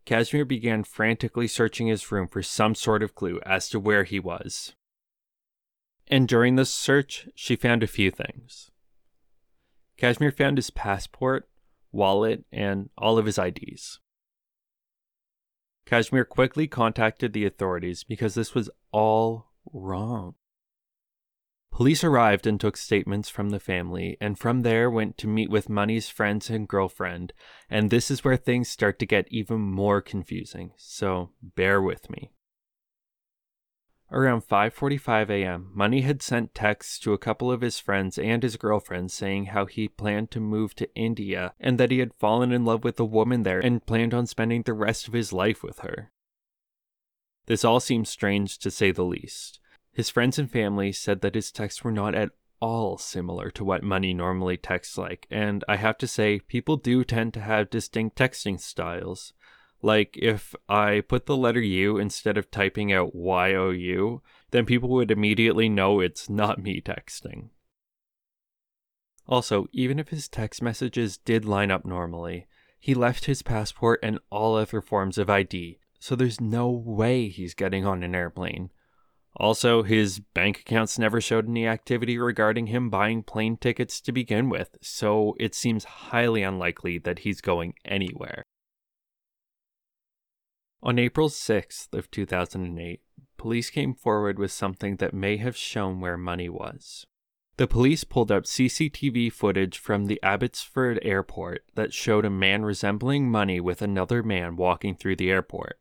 Kashmir 0.05 0.45
began 0.45 0.83
frantically 0.83 1.47
searching 1.47 1.87
his 1.87 2.11
room 2.11 2.27
for 2.27 2.43
some 2.43 2.75
sort 2.75 3.01
of 3.03 3.15
clue 3.15 3.39
as 3.45 3.69
to 3.69 3.79
where 3.79 4.03
he 4.03 4.19
was 4.19 4.73
and 6.07 6.27
during 6.27 6.55
this 6.55 6.71
search, 6.71 7.27
she 7.35 7.55
found 7.55 7.83
a 7.83 7.87
few 7.87 8.11
things. 8.11 8.71
Kashmir 9.97 10.31
found 10.31 10.57
his 10.57 10.69
passport, 10.69 11.49
wallet, 11.91 12.45
and 12.51 12.89
all 12.97 13.17
of 13.17 13.25
his 13.25 13.37
IDs. 13.39 13.99
Kashmir 15.85 16.25
quickly 16.25 16.67
contacted 16.67 17.33
the 17.33 17.45
authorities 17.45 18.03
because 18.03 18.35
this 18.35 18.53
was 18.53 18.69
all 18.91 19.51
wrong. 19.71 20.35
Police 21.75 22.05
arrived 22.05 22.47
and 22.47 22.57
took 22.57 22.77
statements 22.77 23.27
from 23.27 23.49
the 23.49 23.59
family, 23.59 24.15
and 24.21 24.39
from 24.39 24.61
there 24.61 24.89
went 24.89 25.17
to 25.17 25.27
meet 25.27 25.49
with 25.49 25.67
Mani's 25.67 26.07
friends 26.07 26.49
and 26.49 26.69
girlfriend, 26.69 27.33
and 27.69 27.89
this 27.89 28.09
is 28.09 28.23
where 28.23 28.37
things 28.37 28.69
start 28.69 28.97
to 28.99 29.05
get 29.05 29.27
even 29.29 29.59
more 29.59 30.01
confusing, 30.01 30.71
so 30.77 31.31
bear 31.41 31.81
with 31.81 32.09
me. 32.09 32.31
Around 34.09 34.47
5:45 34.47 35.29
a.m., 35.29 35.69
Mani 35.73 35.99
had 35.99 36.21
sent 36.21 36.55
texts 36.55 36.97
to 36.99 37.11
a 37.11 37.17
couple 37.17 37.51
of 37.51 37.59
his 37.59 37.77
friends 37.77 38.17
and 38.17 38.41
his 38.41 38.55
girlfriend 38.55 39.11
saying 39.11 39.47
how 39.47 39.65
he 39.65 39.89
planned 39.89 40.31
to 40.31 40.39
move 40.39 40.75
to 40.75 40.95
India 40.95 41.53
and 41.59 41.77
that 41.77 41.91
he 41.91 41.99
had 41.99 42.13
fallen 42.13 42.53
in 42.53 42.63
love 42.63 42.85
with 42.85 42.97
a 43.01 43.03
woman 43.03 43.43
there 43.43 43.59
and 43.59 43.85
planned 43.85 44.13
on 44.13 44.27
spending 44.27 44.61
the 44.61 44.73
rest 44.73 45.09
of 45.09 45.13
his 45.13 45.33
life 45.33 45.61
with 45.61 45.79
her. 45.79 46.13
This 47.47 47.65
all 47.65 47.81
seems 47.81 48.07
strange 48.07 48.59
to 48.59 48.71
say 48.71 48.91
the 48.91 49.03
least. 49.03 49.59
His 49.95 50.09
friends 50.09 50.37
and 50.37 50.51
family 50.51 50.91
said 50.91 51.21
that 51.21 51.35
his 51.35 51.53
texts 51.53 51.81
were 51.81 51.91
not 51.91 52.13
at 52.15 52.31
all 52.59 52.97
similar 52.97 53.49
to 53.51 53.63
what 53.63 53.81
Mani 53.81 54.13
normally 54.13 54.57
texts 54.57 54.97
like, 54.97 55.25
and 55.31 55.63
I 55.69 55.77
have 55.77 55.97
to 55.99 56.07
say, 56.07 56.39
people 56.39 56.75
do 56.75 57.05
tend 57.05 57.33
to 57.35 57.39
have 57.39 57.69
distinct 57.69 58.17
texting 58.17 58.59
styles. 58.59 59.31
Like 59.81 60.17
if 60.17 60.53
I 60.67 60.99
put 60.99 61.27
the 61.27 61.37
letter 61.37 61.61
U 61.61 61.97
instead 61.97 62.37
of 62.37 62.51
typing 62.51 62.91
out 62.91 63.15
Y 63.15 63.53
O 63.53 63.69
U, 63.69 64.21
then 64.51 64.65
people 64.65 64.89
would 64.89 65.11
immediately 65.11 65.69
know 65.69 66.01
it's 66.01 66.29
not 66.29 66.61
me 66.61 66.81
texting. 66.81 67.51
Also, 69.27 69.67
even 69.71 69.97
if 69.97 70.09
his 70.09 70.27
text 70.27 70.61
messages 70.61 71.17
did 71.17 71.45
line 71.45 71.71
up 71.71 71.85
normally, 71.85 72.47
he 72.77 72.93
left 72.93 73.25
his 73.25 73.41
passport 73.41 74.01
and 74.03 74.19
all 74.29 74.55
other 74.55 74.81
forms 74.81 75.17
of 75.17 75.29
ID, 75.29 75.79
so 75.99 76.17
there's 76.17 76.41
no 76.41 76.69
way 76.69 77.29
he's 77.29 77.53
getting 77.53 77.85
on 77.85 78.03
an 78.03 78.13
airplane. 78.13 78.71
Also, 79.37 79.83
his 79.83 80.19
bank 80.19 80.59
accounts 80.59 80.97
never 80.97 81.19
showed 81.19 81.47
any 81.47 81.67
activity 81.67 82.17
regarding 82.17 82.67
him 82.67 82.89
buying 82.89 83.21
plane 83.21 83.57
tickets 83.57 83.99
to 83.99 84.11
begin 84.11 84.49
with, 84.49 84.77
so 84.81 85.35
it 85.39 85.53
seems 85.53 85.83
highly 85.83 86.41
unlikely 86.41 86.97
that 86.99 87.19
he's 87.19 87.41
going 87.41 87.73
anywhere. 87.83 88.43
On 90.81 90.97
April 90.97 91.29
6th 91.29 91.93
of 91.93 92.09
2008, 92.11 93.01
police 93.37 93.69
came 93.69 93.93
forward 93.93 94.39
with 94.39 94.51
something 94.51 94.97
that 94.97 95.13
may 95.13 95.37
have 95.37 95.57
shown 95.57 95.99
where 95.99 96.17
Mani 96.17 96.47
was. 96.47 97.05
The 97.57 97.67
police 97.67 98.03
pulled 98.03 98.31
up 98.31 98.43
CCTV 98.43 99.31
footage 99.31 99.77
from 99.77 100.05
the 100.05 100.19
Abbotsford 100.21 100.99
airport 101.01 101.63
that 101.75 101.93
showed 101.93 102.25
a 102.25 102.29
man 102.29 102.63
resembling 102.63 103.31
Mani 103.31 103.59
with 103.59 103.81
another 103.81 104.23
man 104.23 104.57
walking 104.57 104.95
through 104.95 105.15
the 105.15 105.31
airport. 105.31 105.79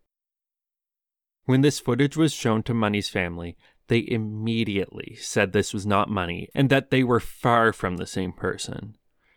When 1.44 1.60
this 1.60 1.78
footage 1.78 2.16
was 2.16 2.32
shown 2.32 2.62
to 2.64 2.74
Mani's 2.74 3.08
family, 3.08 3.56
they 3.88 4.04
immediately 4.08 5.16
said 5.20 5.52
this 5.52 5.74
was 5.74 5.84
not 5.84 6.08
Mani 6.08 6.48
and 6.54 6.70
that 6.70 6.90
they 6.90 7.04
were 7.04 7.20
far 7.20 7.72
from 7.72 7.96
the 7.96 8.06
same 8.06 8.32
person. 8.32 8.96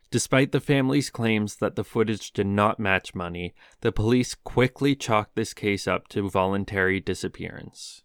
Despite 0.09 0.53
the 0.53 0.61
family's 0.61 1.09
claims 1.09 1.57
that 1.57 1.75
the 1.75 1.83
footage 1.83 2.31
did 2.31 2.47
not 2.47 2.79
match 2.79 3.13
Mani, 3.13 3.53
the 3.81 3.91
police 3.91 4.35
quickly 4.35 4.95
chalked 4.95 5.35
this 5.35 5.53
case 5.53 5.85
up 5.85 6.07
to 6.09 6.29
voluntary 6.29 7.01
disappearance. 7.01 8.03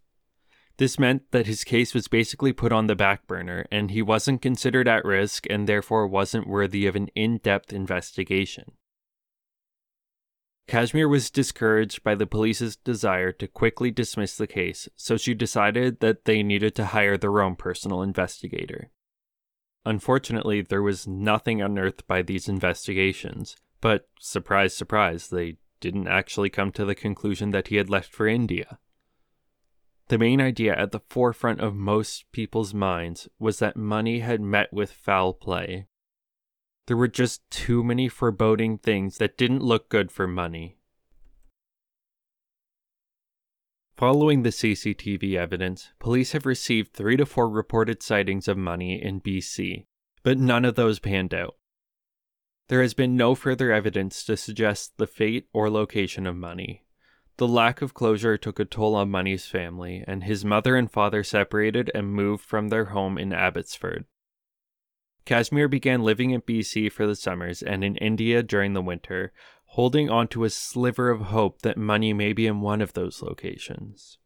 This 0.79 0.99
meant 0.99 1.31
that 1.31 1.47
his 1.47 1.63
case 1.63 1.95
was 1.95 2.09
basically 2.09 2.53
put 2.53 2.73
on 2.73 2.89
the 2.89 2.97
back 2.97 3.29
burner 3.29 3.67
and 3.71 3.93
he 3.93 4.03
wasn't 4.03 4.43
considered 4.43 4.89
at 4.89 5.05
risk 5.05 5.47
and 5.49 5.69
therefore 5.69 6.09
wasn't 6.09 6.49
worthy 6.49 6.87
of 6.87 6.97
an 6.97 7.07
in 7.15 7.39
depth 7.39 7.73
investigation. 7.73 8.73
Kashmir 10.73 11.07
was 11.07 11.29
discouraged 11.29 12.03
by 12.03 12.15
the 12.15 12.27
police's 12.27 12.77
desire 12.77 13.31
to 13.31 13.47
quickly 13.47 13.91
dismiss 13.91 14.39
the 14.39 14.47
case, 14.47 14.89
so 14.97 15.19
she 15.19 15.35
decided 15.35 16.01
that 16.01 16.25
they 16.25 16.43
needed 16.43 16.75
to 16.77 16.87
hire 16.87 17.19
their 17.19 17.43
own 17.43 17.57
personal 17.57 18.01
investigator. 18.01 18.91
Unfortunately, 19.85 20.63
there 20.63 20.81
was 20.81 21.07
nothing 21.07 21.61
unearthed 21.61 22.07
by 22.07 22.23
these 22.23 22.49
investigations, 22.49 23.55
but 23.83 24.09
surprise, 24.19 24.75
surprise, 24.75 25.29
they 25.29 25.59
didn't 25.81 26.09
actually 26.09 26.49
come 26.49 26.73
to 26.73 26.87
the 26.87 26.95
conclusion 26.95 27.51
that 27.51 27.69
he 27.69 27.77
had 27.77 27.91
left 27.91 28.11
for 28.11 28.27
India. 28.27 28.79
The 30.09 30.17
main 30.17 30.41
idea 30.41 30.75
at 30.75 30.91
the 30.91 31.03
forefront 31.11 31.61
of 31.61 31.75
most 31.75 32.33
people's 32.33 32.73
minds 32.73 33.29
was 33.39 33.59
that 33.59 33.77
Mani 33.77 34.21
had 34.21 34.41
met 34.41 34.73
with 34.73 34.91
foul 34.91 35.35
play. 35.35 35.87
There 36.87 36.97
were 36.97 37.09
just 37.09 37.49
too 37.51 37.85
many 37.85 38.09
foreboding 38.09 38.79
things 38.79 39.19
that 39.19 39.39
didn't 39.39 39.63
look 39.63 39.89
good 39.89 40.11
for 40.11 40.27
Mani. 40.27 40.79
Following 43.97 44.43
the 44.43 44.51
CCTV 44.51 45.37
evidence, 45.37 45.91
police 46.01 46.33
have 46.33 46.45
received 46.45 46.93
three 46.93 47.17
to 47.17 47.25
four 47.25 47.49
reported 47.49 48.03
sightings 48.03 48.49
of 48.49 48.59
Mani 48.59 49.01
in 49.01 49.21
BC, 49.21 49.87
but 50.25 50.39
none 50.39 50.65
of 50.65 50.75
those 50.75 50.99
panned 50.99 51.33
out. 51.33 51.55
There 52.69 52.83
has 52.83 52.95
been 52.95 53.17
no 53.17 53.37
further 53.37 53.71
evidence 53.71 54.25
to 54.25 54.37
suggest 54.37 54.97
the 54.97 55.07
fate 55.07 55.47
or 55.53 55.71
location 55.71 56.27
of 56.27 56.35
Mani. 56.35 56.85
The 57.37 57.47
lack 57.47 57.81
of 57.81 57.95
closure 57.95 58.37
took 58.37 58.59
a 58.59 58.65
toll 58.65 58.97
on 58.97 59.11
Mani's 59.11 59.47
family, 59.47 60.03
and 60.07 60.25
his 60.25 60.45
mother 60.45 60.75
and 60.75 60.91
father 60.91 61.23
separated 61.23 61.91
and 61.95 62.13
moved 62.13 62.45
from 62.45 62.69
their 62.69 62.87
home 62.87 63.19
in 63.19 63.33
Abbotsford. 63.33 64.07
Kashmir 65.25 65.69
began 65.69 66.03
living 66.03 66.31
in 66.31 66.43
BC 66.43 66.91
for 66.91 67.07
the 67.07 67.15
summers 67.15 67.63
and 67.63 67.85
in 67.85 67.97
India 67.97 68.43
during 68.43 68.73
the 68.73 68.83
winter, 68.83 69.33
holding 69.67 70.11
onto 70.11 70.45
a 70.45 70.51
sliver 70.51 71.11
of 71.11 71.21
hope 71.21 71.63
that 71.63 71.79
Mani 71.79 72.13
may 72.13 72.33
be 72.33 72.47
in 72.47 72.61
one 72.61 72.81
of 72.81 72.93
those 72.93 73.23
locations. 73.23 74.19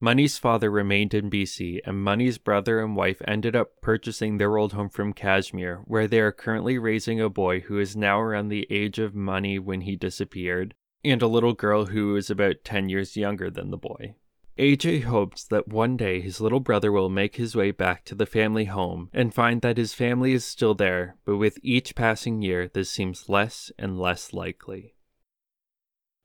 Mani's 0.00 0.38
father 0.38 0.70
remained 0.70 1.12
in 1.12 1.28
BC, 1.28 1.80
and 1.84 2.04
Mani's 2.04 2.38
brother 2.38 2.80
and 2.80 2.94
wife 2.94 3.20
ended 3.26 3.56
up 3.56 3.80
purchasing 3.82 4.38
their 4.38 4.56
old 4.56 4.72
home 4.72 4.88
from 4.88 5.12
Kashmir, 5.12 5.82
where 5.86 6.06
they 6.06 6.20
are 6.20 6.30
currently 6.30 6.78
raising 6.78 7.20
a 7.20 7.28
boy 7.28 7.60
who 7.60 7.80
is 7.80 7.96
now 7.96 8.20
around 8.20 8.48
the 8.48 8.66
age 8.70 9.00
of 9.00 9.14
Mani 9.14 9.58
when 9.58 9.80
he 9.80 9.96
disappeared, 9.96 10.74
and 11.04 11.20
a 11.20 11.26
little 11.26 11.52
girl 11.52 11.86
who 11.86 12.14
is 12.14 12.30
about 12.30 12.64
10 12.64 12.88
years 12.88 13.16
younger 13.16 13.50
than 13.50 13.70
the 13.70 13.76
boy. 13.76 14.14
AJ 14.58 15.04
hopes 15.04 15.44
that 15.44 15.68
one 15.68 15.96
day 15.96 16.20
his 16.20 16.40
little 16.40 16.58
brother 16.58 16.90
will 16.90 17.08
make 17.08 17.36
his 17.36 17.54
way 17.54 17.70
back 17.70 18.04
to 18.04 18.16
the 18.16 18.26
family 18.26 18.64
home 18.64 19.08
and 19.12 19.32
find 19.32 19.62
that 19.62 19.76
his 19.76 19.94
family 19.94 20.32
is 20.32 20.44
still 20.44 20.74
there, 20.74 21.16
but 21.24 21.36
with 21.36 21.58
each 21.62 21.94
passing 21.94 22.42
year, 22.42 22.66
this 22.66 22.90
seems 22.90 23.28
less 23.28 23.70
and 23.78 24.00
less 24.00 24.32
likely. 24.32 24.96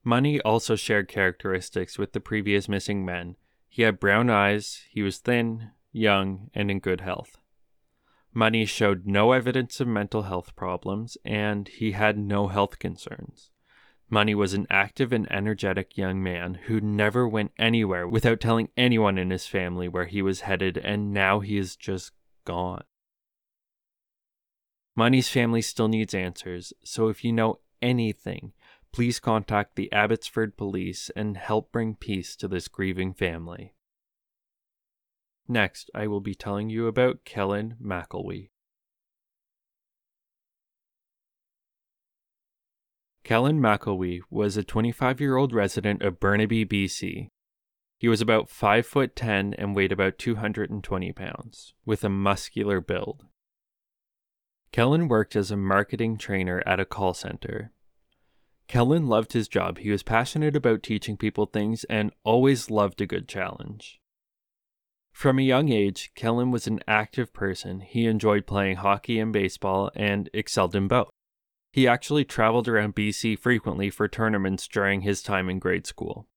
Mani 0.04 0.42
also 0.42 0.75
shared 0.75 1.08
characteristics 1.08 2.00
with 2.00 2.13
the 2.13 2.20
previous 2.20 2.68
missing 2.68 3.06
men. 3.06 3.36
He 3.70 3.84
had 3.84 4.00
brown 4.00 4.32
eyes, 4.32 4.82
he 4.90 5.04
was 5.04 5.20
thin, 5.20 5.70
young, 5.92 6.50
and 6.56 6.72
in 6.72 6.80
good 6.80 7.02
health. 7.02 7.38
Mani 8.34 8.66
showed 8.66 9.06
no 9.06 9.32
evidence 9.32 9.80
of 9.80 9.88
mental 9.88 10.24
health 10.24 10.56
problems, 10.56 11.18
and 11.24 11.68
he 11.68 11.92
had 11.92 12.18
no 12.18 12.48
health 12.48 12.80
concerns. 12.80 13.52
Mani 14.13 14.36
was 14.36 14.53
an 14.53 14.67
active 14.70 15.12
and 15.12 15.29
energetic 15.32 15.98
young 15.98 16.22
man 16.22 16.53
who 16.67 16.79
never 16.79 17.27
went 17.27 17.51
anywhere 17.58 18.08
without 18.08 18.39
telling 18.39 18.70
anyone 18.77 19.17
in 19.17 19.32
his 19.32 19.48
family 19.48 19.88
where 19.88 20.05
he 20.05 20.22
was 20.22 20.41
headed, 20.41 20.77
and 20.77 21.12
now 21.12 21.39
he 21.39 21.58
is 21.58 21.75
just 21.75 22.12
gone. 22.46 22.84
Mani's 24.96 25.29
family 25.29 25.63
still 25.63 25.88
needs 25.88 26.13
answers, 26.13 26.74
so 26.84 27.08
if 27.08 27.24
you 27.24 27.32
know 27.32 27.58
anything, 27.82 28.53
please 28.91 29.20
contact 29.20 29.75
the 29.75 29.91
Abbotsford 29.91 30.58
Police 30.58 31.10
and 31.15 31.36
help 31.36 31.72
bring 31.72 31.96
peace 31.96 32.36
to 32.36 32.48
this 32.48 32.67
grieving 32.67 33.15
family. 33.15 33.74
Next, 35.48 35.89
I 35.96 36.05
will 36.05 36.22
be 36.22 36.36
telling 36.36 36.70
you 36.70 36.86
about 36.86 37.25
Kellen 37.25 37.77
McElwee. 37.84 38.50
Kellen 43.24 43.62
McElwee 43.62 44.20
was 44.30 44.58
a 44.58 44.63
25 44.63 45.22
year 45.22 45.38
old 45.38 45.53
resident 45.53 46.01
of 46.01 46.20
Burnaby, 46.20 46.65
BC. 46.65 47.30
He 47.98 48.08
was 48.10 48.20
about 48.20 48.50
5 48.50 48.86
foot 48.86 49.15
10 49.15 49.53
and 49.53 49.74
weighed 49.74 49.94
about 49.94 50.18
220 50.18 51.13
pounds, 51.13 51.74
with 51.86 52.03
a 52.03 52.10
muscular 52.10 52.82
build. 52.82 53.25
Kellen 54.74 55.08
worked 55.08 55.38
as 55.38 55.51
a 55.51 55.56
marketing 55.56 56.18
trainer 56.18 56.62
at 56.65 56.82
a 56.82 56.86
call 56.86 57.13
center. 57.13 57.72
Kellen 58.68 59.08
loved 59.08 59.32
his 59.32 59.48
job. 59.48 59.77
He 59.77 59.92
was 59.92 60.03
passionate 60.03 60.56
about 60.56 60.84
teaching 60.84 61.15
people 61.15 61.46
things 61.46 61.86
and 61.86 62.12
always 62.25 62.70
loved 62.70 63.00
a 63.00 63.06
good 63.06 63.30
challenge. 63.30 64.01
From 65.13 65.39
a 65.39 65.44
young 65.44 65.70
age, 65.70 66.12
Kellen 66.15 66.51
was 66.51 66.68
an 66.68 66.82
active 66.88 67.32
person. 67.32 67.82
He 67.82 68.06
enjoyed 68.06 68.48
playing 68.48 68.77
hockey 68.77 69.20
and 69.20 69.32
baseball 69.32 69.92
and 69.96 70.30
excelled 70.34 70.75
in 70.75 70.89
both. 70.89 71.12
He 71.74 71.88
actually 71.88 72.24
traveled 72.24 72.68
around 72.68 72.94
BC 72.94 73.39
frequently 73.39 73.89
for 73.89 74.08
tournaments 74.08 74.68
during 74.68 75.01
his 75.01 75.24
time 75.24 75.50
in 75.50 75.58
grade 75.58 75.88
school. 75.88 76.27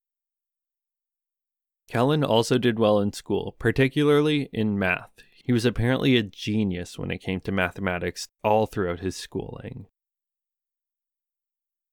Kellen 1.88 2.24
also 2.24 2.56
did 2.56 2.78
well 2.78 2.98
in 3.00 3.12
school, 3.12 3.54
particularly 3.58 4.48
in 4.50 4.78
math. 4.78 5.10
He 5.44 5.52
was 5.52 5.66
apparently 5.66 6.16
a 6.16 6.22
genius 6.22 6.98
when 6.98 7.10
it 7.10 7.18
came 7.18 7.40
to 7.40 7.52
mathematics 7.52 8.28
all 8.42 8.64
throughout 8.64 9.00
his 9.00 9.14
schooling. 9.14 9.88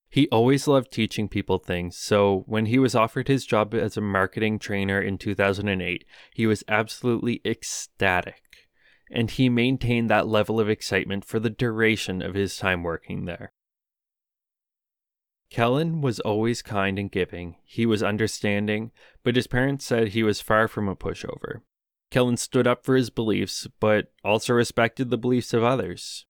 He 0.09 0.29
always 0.29 0.65
loved 0.65 0.93
teaching 0.93 1.27
people 1.27 1.57
things, 1.57 1.97
so 1.97 2.45
when 2.47 2.67
he 2.67 2.79
was 2.79 2.95
offered 2.95 3.27
his 3.27 3.45
job 3.45 3.73
as 3.73 3.97
a 3.97 4.01
marketing 4.01 4.57
trainer 4.57 5.01
in 5.01 5.17
2008, 5.17 6.05
he 6.33 6.47
was 6.47 6.63
absolutely 6.69 7.41
ecstatic 7.43 8.62
and 9.13 9.29
he 9.29 9.47
maintained 9.47 10.09
that 10.09 10.27
level 10.27 10.59
of 10.59 10.67
excitement 10.67 11.23
for 11.23 11.39
the 11.39 11.49
duration 11.49 12.21
of 12.21 12.33
his 12.33 12.57
time 12.57 12.81
working 12.81 13.25
there. 13.25 13.53
Kellen 15.51 16.01
was 16.01 16.19
always 16.21 16.63
kind 16.63 16.97
and 16.97 17.11
giving. 17.11 17.55
He 17.63 17.85
was 17.85 18.01
understanding, 18.01 18.91
but 19.23 19.35
his 19.35 19.45
parents 19.45 19.85
said 19.85 20.09
he 20.09 20.23
was 20.23 20.41
far 20.41 20.67
from 20.67 20.89
a 20.89 20.95
pushover. 20.95 21.61
Kellen 22.09 22.37
stood 22.37 22.65
up 22.65 22.83
for 22.83 22.95
his 22.95 23.11
beliefs, 23.11 23.67
but 23.79 24.11
also 24.23 24.53
respected 24.53 25.11
the 25.11 25.17
beliefs 25.17 25.53
of 25.53 25.63
others. 25.63 26.25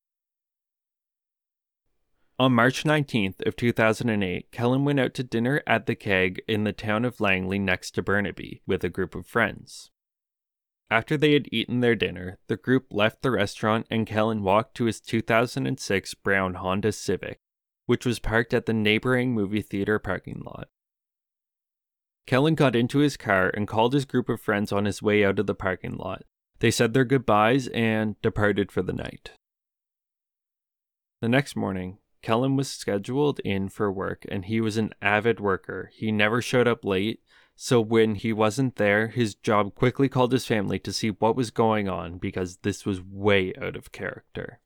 On 2.38 2.52
March 2.52 2.84
19th 2.84 3.46
of 3.48 3.56
2008, 3.56 4.52
Kellen 4.52 4.84
went 4.84 5.00
out 5.00 5.14
to 5.14 5.24
dinner 5.24 5.64
at 5.66 5.86
the 5.86 5.96
keg 5.96 6.42
in 6.46 6.66
the 6.66 6.74
town 6.74 7.06
of 7.06 7.22
Langley 7.22 7.60
next 7.60 7.92
to 7.92 8.02
Burnaby 8.02 8.62
with 8.68 8.84
a 8.84 8.90
group 8.90 9.16
of 9.16 9.26
friends. 9.26 9.92
After 10.94 11.18
they 11.18 11.34
had 11.34 11.50
eaten 11.52 11.80
their 11.80 11.96
dinner, 11.96 12.38
the 12.46 12.56
group 12.56 12.94
left 12.94 13.24
the 13.24 13.32
restaurant 13.32 13.88
and 13.90 14.06
Kellen 14.06 14.44
walked 14.44 14.76
to 14.76 14.86
his 14.86 15.02
2006 15.02 16.14
brown 16.14 16.54
Honda 16.54 16.92
Civic, 16.92 17.40
which 17.88 18.06
was 18.06 18.20
parked 18.20 18.54
at 18.54 18.68
the 18.68 18.74
neighboring 18.74 19.34
movie 19.34 19.64
theater 19.64 19.98
parking 19.98 20.44
lot. 20.46 20.68
Kellen 22.28 22.54
got 22.54 22.76
into 22.76 23.00
his 23.00 23.18
car 23.18 23.50
and 23.50 23.68
called 23.68 23.94
his 23.94 24.06
group 24.06 24.30
of 24.30 24.40
friends 24.40 24.72
on 24.72 24.86
his 24.86 25.02
way 25.02 25.26
out 25.26 25.40
of 25.40 25.48
the 25.48 25.56
parking 25.56 25.96
lot. 25.96 26.26
They 26.60 26.70
said 26.70 26.94
their 26.94 27.06
goodbyes 27.06 27.68
and 27.70 28.22
departed 28.22 28.72
for 28.72 28.84
the 28.84 28.94
night. 28.94 29.32
The 31.22 31.28
next 31.28 31.56
morning, 31.56 31.98
Kellen 32.22 32.56
was 32.56 32.70
scheduled 32.70 33.40
in 33.40 33.68
for 33.70 33.92
work 33.92 34.28
and 34.30 34.46
he 34.46 34.62
was 34.62 34.78
an 34.78 34.94
avid 35.02 35.40
worker. 35.40 35.90
He 35.92 36.12
never 36.12 36.40
showed 36.40 36.68
up 36.68 36.86
late 36.86 37.24
so 37.64 37.80
when 37.80 38.16
he 38.16 38.34
wasn't 38.34 38.76
there, 38.76 39.08
his 39.08 39.36
job 39.36 39.74
quickly 39.74 40.10
called 40.10 40.34
his 40.34 40.46
family 40.46 40.78
to 40.80 40.92
see 40.92 41.12
what 41.12 41.38
was 41.38 41.50
going 41.50 41.88
on 41.88 42.18
because 42.18 42.58
this 42.58 42.86
was 42.86 43.00
way 43.02 43.54
out 43.56 43.78
of 43.78 43.94
character. 43.94 44.60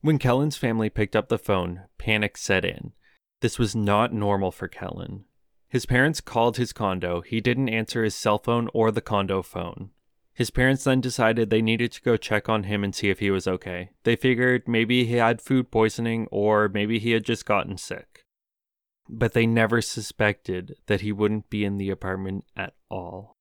When 0.00 0.20
Kellen's 0.20 0.56
family 0.56 0.88
picked 0.88 1.16
up 1.16 1.28
the 1.28 1.40
phone, 1.40 1.86
panic 1.98 2.36
set 2.36 2.64
in. 2.64 2.92
This 3.40 3.58
was 3.58 3.74
not 3.74 4.12
normal 4.12 4.52
for 4.52 4.68
Kellen. 4.68 5.24
His 5.68 5.86
parents 5.86 6.20
called 6.20 6.56
his 6.56 6.72
condo. 6.72 7.22
He 7.22 7.40
didn't 7.40 7.68
answer 7.68 8.04
his 8.04 8.14
cell 8.14 8.38
phone 8.38 8.68
or 8.72 8.92
the 8.92 9.00
condo 9.00 9.42
phone. 9.42 9.90
His 10.32 10.52
parents 10.52 10.84
then 10.84 11.00
decided 11.00 11.50
they 11.50 11.62
needed 11.62 11.90
to 11.90 12.02
go 12.02 12.16
check 12.16 12.48
on 12.48 12.62
him 12.62 12.84
and 12.84 12.94
see 12.94 13.10
if 13.10 13.18
he 13.18 13.32
was 13.32 13.48
okay. 13.48 13.90
They 14.04 14.14
figured 14.14 14.68
maybe 14.68 15.04
he 15.04 15.14
had 15.14 15.42
food 15.42 15.72
poisoning 15.72 16.28
or 16.30 16.68
maybe 16.68 17.00
he 17.00 17.10
had 17.10 17.24
just 17.24 17.44
gotten 17.44 17.76
sick 17.76 18.09
but 19.12 19.32
they 19.32 19.46
never 19.46 19.82
suspected 19.82 20.76
that 20.86 21.00
he 21.00 21.10
wouldn't 21.10 21.50
be 21.50 21.64
in 21.64 21.76
the 21.78 21.90
apartment 21.90 22.44
at 22.56 22.74
all. 22.88 23.36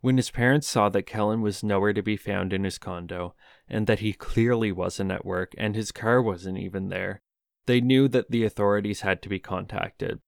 When 0.00 0.16
his 0.16 0.30
parents 0.30 0.68
saw 0.68 0.88
that 0.90 1.06
Kellen 1.06 1.42
was 1.42 1.62
nowhere 1.62 1.92
to 1.92 2.02
be 2.02 2.16
found 2.16 2.52
in 2.52 2.64
his 2.64 2.78
condo, 2.78 3.34
and 3.68 3.86
that 3.86 3.98
he 3.98 4.12
clearly 4.12 4.72
wasn't 4.72 5.10
at 5.10 5.26
work 5.26 5.54
and 5.58 5.74
his 5.74 5.92
car 5.92 6.22
wasn't 6.22 6.58
even 6.58 6.88
there, 6.88 7.20
they 7.66 7.80
knew 7.80 8.08
that 8.08 8.30
the 8.30 8.44
authorities 8.44 9.02
had 9.02 9.20
to 9.22 9.28
be 9.28 9.38
contacted. 9.38 10.20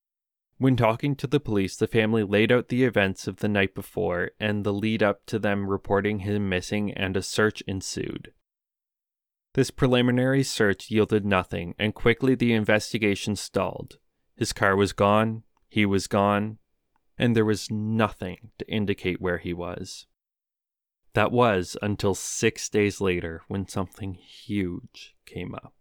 When 0.58 0.76
talking 0.76 1.16
to 1.16 1.26
the 1.26 1.40
police, 1.40 1.76
the 1.76 1.86
family 1.86 2.22
laid 2.22 2.52
out 2.52 2.68
the 2.68 2.84
events 2.84 3.26
of 3.26 3.36
the 3.36 3.48
night 3.48 3.74
before 3.74 4.32
and 4.38 4.62
the 4.62 4.74
lead 4.74 5.02
up 5.02 5.24
to 5.26 5.38
them 5.38 5.70
reporting 5.70 6.18
him 6.18 6.50
missing, 6.50 6.92
and 6.92 7.16
a 7.16 7.22
search 7.22 7.62
ensued. 7.62 8.32
This 9.54 9.72
preliminary 9.72 10.44
search 10.44 10.90
yielded 10.90 11.26
nothing, 11.26 11.74
and 11.76 11.94
quickly 11.94 12.36
the 12.36 12.52
investigation 12.52 13.34
stalled. 13.34 13.98
His 14.36 14.52
car 14.52 14.76
was 14.76 14.92
gone, 14.92 15.42
he 15.68 15.84
was 15.84 16.06
gone, 16.06 16.58
and 17.18 17.34
there 17.34 17.44
was 17.44 17.70
nothing 17.70 18.52
to 18.58 18.70
indicate 18.70 19.20
where 19.20 19.38
he 19.38 19.52
was. 19.52 20.06
That 21.14 21.32
was 21.32 21.76
until 21.82 22.14
six 22.14 22.68
days 22.68 23.00
later 23.00 23.42
when 23.48 23.66
something 23.66 24.14
huge 24.14 25.16
came 25.26 25.52
up. 25.54 25.74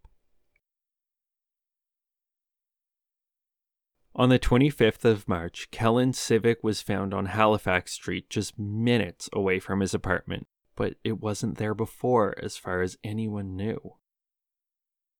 On 4.16 4.28
the 4.28 4.40
25th 4.40 5.04
of 5.04 5.28
March, 5.28 5.70
Kellen's 5.70 6.18
Civic 6.18 6.64
was 6.64 6.82
found 6.82 7.14
on 7.14 7.26
Halifax 7.26 7.92
Street, 7.92 8.28
just 8.28 8.58
minutes 8.58 9.30
away 9.32 9.60
from 9.60 9.78
his 9.78 9.94
apartment 9.94 10.48
but 10.80 10.94
it 11.04 11.20
wasn't 11.20 11.58
there 11.58 11.74
before 11.74 12.34
as 12.42 12.56
far 12.56 12.80
as 12.80 12.96
anyone 13.04 13.54
knew. 13.54 13.96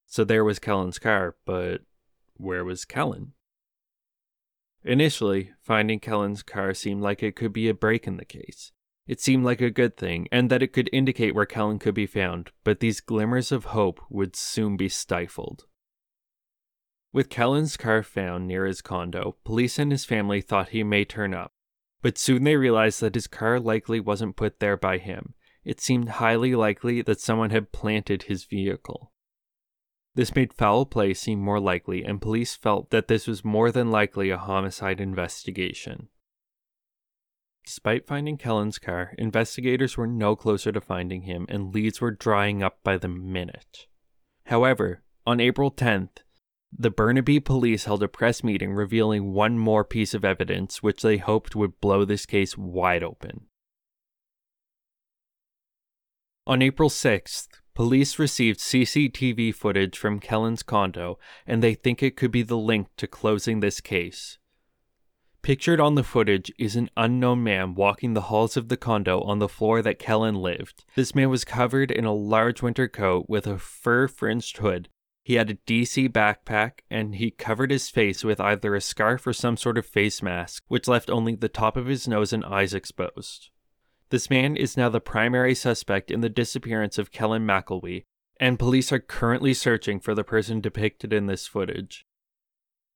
So 0.07 0.25
there 0.25 0.43
was 0.43 0.59
Kellen's 0.59 0.99
car, 0.99 1.37
but 1.45 1.83
where 2.33 2.65
was 2.65 2.87
Kellen? 2.87 3.35
Initially, 4.85 5.51
finding 5.61 6.01
Kellen's 6.01 6.43
car 6.43 6.73
seemed 6.73 7.03
like 7.03 7.23
it 7.23 7.37
could 7.37 7.53
be 7.53 7.69
a 7.69 7.75
break 7.75 8.07
in 8.07 8.17
the 8.17 8.25
case. 8.25 8.73
It 9.07 9.21
seemed 9.21 9.45
like 9.45 9.61
a 9.61 9.69
good 9.71 9.99
thing, 9.99 10.29
and 10.33 10.49
that 10.49 10.63
it 10.63 10.73
could 10.73 10.89
indicate 10.95 11.35
where 11.35 11.45
Kellen 11.45 11.79
could 11.79 11.95
be 11.95 12.07
found, 12.07 12.53
but 12.65 12.81
these 12.81 13.03
glimmers 13.03 13.53
of 13.53 13.67
hope 13.67 14.01
would 14.09 14.35
soon 14.37 14.79
be 14.79 14.89
stifled. 14.89 15.67
With 17.13 17.29
Kellen's 17.29 17.77
car 17.77 18.03
found 18.03 18.49
near 18.49 18.65
his 18.65 18.81
condo, 18.81 19.37
police 19.45 19.79
and 19.79 19.93
his 19.93 20.07
family 20.07 20.41
thought 20.41 20.71
he 20.71 20.83
may 20.83 21.05
turn 21.05 21.35
up, 21.35 21.53
but 22.01 22.17
soon 22.17 22.45
they 22.45 22.57
realized 22.57 23.03
that 23.03 23.15
his 23.15 23.27
car 23.27 23.61
likely 23.61 24.01
wasn't 24.01 24.37
put 24.37 24.59
there 24.59 24.79
by 24.79 24.97
him, 24.97 25.35
it 25.65 25.81
seemed 25.81 26.09
highly 26.09 26.55
likely 26.55 27.03
that 27.03 27.21
someone 27.21 27.51
had 27.51 27.73
planted 27.73 28.25
his 28.25 28.45
vehicle. 28.45 29.13
This 30.15 30.35
made 30.35 30.53
foul 30.53 30.87
play 30.87 31.15
seem 31.15 31.41
more 31.41 31.61
likely, 31.61 32.05
and 32.05 32.21
police 32.21 32.57
felt 32.57 32.91
that 32.91 33.09
this 33.09 33.27
was 33.27 33.45
more 33.45 33.71
than 33.71 33.91
likely 33.91 34.31
a 34.31 34.37
homicide 34.37 35.01
investigation. 35.01 36.09
Despite 37.65 38.07
finding 38.07 38.37
Kellen's 38.37 38.79
car, 38.79 39.15
investigators 39.19 39.97
were 39.97 40.07
no 40.07 40.35
closer 40.35 40.73
to 40.73 40.81
finding 40.81 41.23
him, 41.23 41.47
and 41.49 41.73
leads 41.73 42.01
were 42.01 42.11
drying 42.11 42.63
up 42.63 42.79
by 42.83 42.97
the 42.97 43.09
minute. 43.09 43.87
However, 44.47 45.03
on 45.27 45.39
April 45.41 45.71
10th, 45.71 46.25
the 46.77 46.91
Burnaby 46.91 47.41
police 47.41 47.85
held 47.85 48.03
a 48.03 48.09
press 48.09 48.43
meeting 48.43 48.73
revealing 48.73 49.33
one 49.33 49.59
more 49.59 49.85
piece 49.85 50.15
of 50.15 50.25
evidence 50.25 50.83
which 50.83 51.03
they 51.03 51.19
hoped 51.19 51.55
would 51.55 51.81
blow 51.81 52.05
this 52.05 52.27
case 52.27 52.57
wide 52.57 53.03
open. 53.03 53.47
On 56.51 56.63
April 56.63 56.89
6th, 56.89 57.47
police 57.75 58.19
received 58.19 58.59
CCTV 58.59 59.55
footage 59.55 59.97
from 59.97 60.19
Kellen's 60.19 60.65
condo 60.65 61.17
and 61.47 61.63
they 61.63 61.75
think 61.75 62.03
it 62.03 62.17
could 62.17 62.33
be 62.33 62.43
the 62.43 62.57
link 62.57 62.89
to 62.97 63.07
closing 63.07 63.61
this 63.61 63.81
case. 63.81 64.37
Pictured 65.43 65.79
on 65.79 65.95
the 65.95 66.03
footage 66.03 66.51
is 66.59 66.75
an 66.75 66.91
unknown 66.97 67.45
man 67.45 67.77
walking 67.77 68.15
the 68.15 68.23
halls 68.23 68.57
of 68.57 68.69
the 68.69 68.77
condo 68.77 69.21
on 69.21 69.39
the 69.39 69.49
floor 69.49 69.81
that 69.81 70.01
Kellen 70.01 70.35
lived. 70.35 70.85
This 70.97 71.15
man 71.15 71.31
was 71.31 71.45
covered 71.45 71.93
in 71.93 72.05
a 72.05 72.13
large 72.13 72.63
winter 72.63 72.89
coat 72.89 73.27
with 73.29 73.47
a 73.47 73.57
fur 73.57 74.09
fringed 74.09 74.57
hood. 74.57 74.89
He 75.23 75.35
had 75.35 75.51
a 75.51 75.55
DC 75.55 76.09
backpack 76.09 76.81
and 76.91 77.15
he 77.15 77.31
covered 77.31 77.71
his 77.71 77.89
face 77.91 78.25
with 78.25 78.41
either 78.41 78.75
a 78.75 78.81
scarf 78.81 79.25
or 79.25 79.33
some 79.33 79.57
sort 79.57 79.79
of 79.79 79.87
face 79.87 80.21
mask, 80.21 80.65
which 80.67 80.89
left 80.89 81.11
only 81.11 81.37
the 81.37 81.49
top 81.49 81.77
of 81.77 81.87
his 81.87 82.09
nose 82.09 82.33
and 82.33 82.45
eyes 82.45 82.75
exposed. 82.75 83.51
This 84.11 84.29
man 84.29 84.57
is 84.57 84.77
now 84.77 84.89
the 84.89 85.01
primary 85.01 85.55
suspect 85.55 86.11
in 86.11 86.21
the 86.21 86.29
disappearance 86.29 86.99
of 86.99 87.13
Kellen 87.13 87.47
McElwee, 87.47 88.05
and 88.41 88.59
police 88.59 88.91
are 88.93 88.99
currently 88.99 89.55
searching 89.55 90.01
for 90.01 90.17
the 90.17 90.25
person 90.25 90.61
depicted 90.61 91.13
in 91.13 91.27
this 91.27 91.47
footage. 91.47 92.05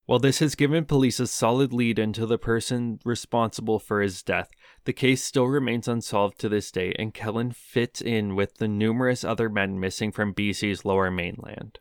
While 0.07 0.18
this 0.18 0.40
has 0.40 0.57
given 0.57 0.85
police 0.85 1.20
a 1.20 1.29
solid 1.29 1.72
lead 1.72 2.00
into 2.00 2.27
the 2.27 2.37
person 2.37 2.98
responsible 3.05 3.79
for 3.79 4.03
his 4.03 4.24
death, 4.24 4.50
the 4.85 4.92
case 4.92 5.22
still 5.22 5.46
remains 5.46 5.87
unsolved 5.87 6.38
to 6.40 6.48
this 6.48 6.72
day, 6.72 6.92
and 6.98 7.14
Kellen 7.14 7.53
fits 7.53 8.00
in 8.03 8.35
with 8.35 8.57
the 8.57 8.68
numerous 8.68 9.24
other 9.24 9.48
men 9.48 9.79
missing 9.79 10.11
from 10.11 10.35
BC's 10.35 10.85
lower 10.85 11.12
mainland. 11.12 11.79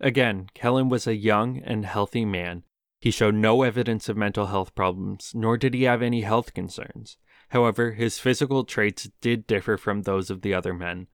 Again, 0.00 0.48
Kellen 0.52 0.88
was 0.88 1.06
a 1.06 1.14
young 1.14 1.58
and 1.64 1.86
healthy 1.86 2.24
man. 2.24 2.64
He 3.00 3.12
showed 3.12 3.36
no 3.36 3.62
evidence 3.62 4.08
of 4.08 4.16
mental 4.16 4.46
health 4.46 4.74
problems, 4.74 5.32
nor 5.32 5.56
did 5.56 5.74
he 5.74 5.84
have 5.84 6.02
any 6.02 6.22
health 6.22 6.52
concerns. 6.52 7.16
However, 7.48 7.92
his 7.92 8.18
physical 8.18 8.64
traits 8.64 9.10
did 9.20 9.46
differ 9.46 9.76
from 9.76 10.02
those 10.02 10.30
of 10.30 10.42
the 10.42 10.52
other 10.54 10.74
men, 10.74 11.06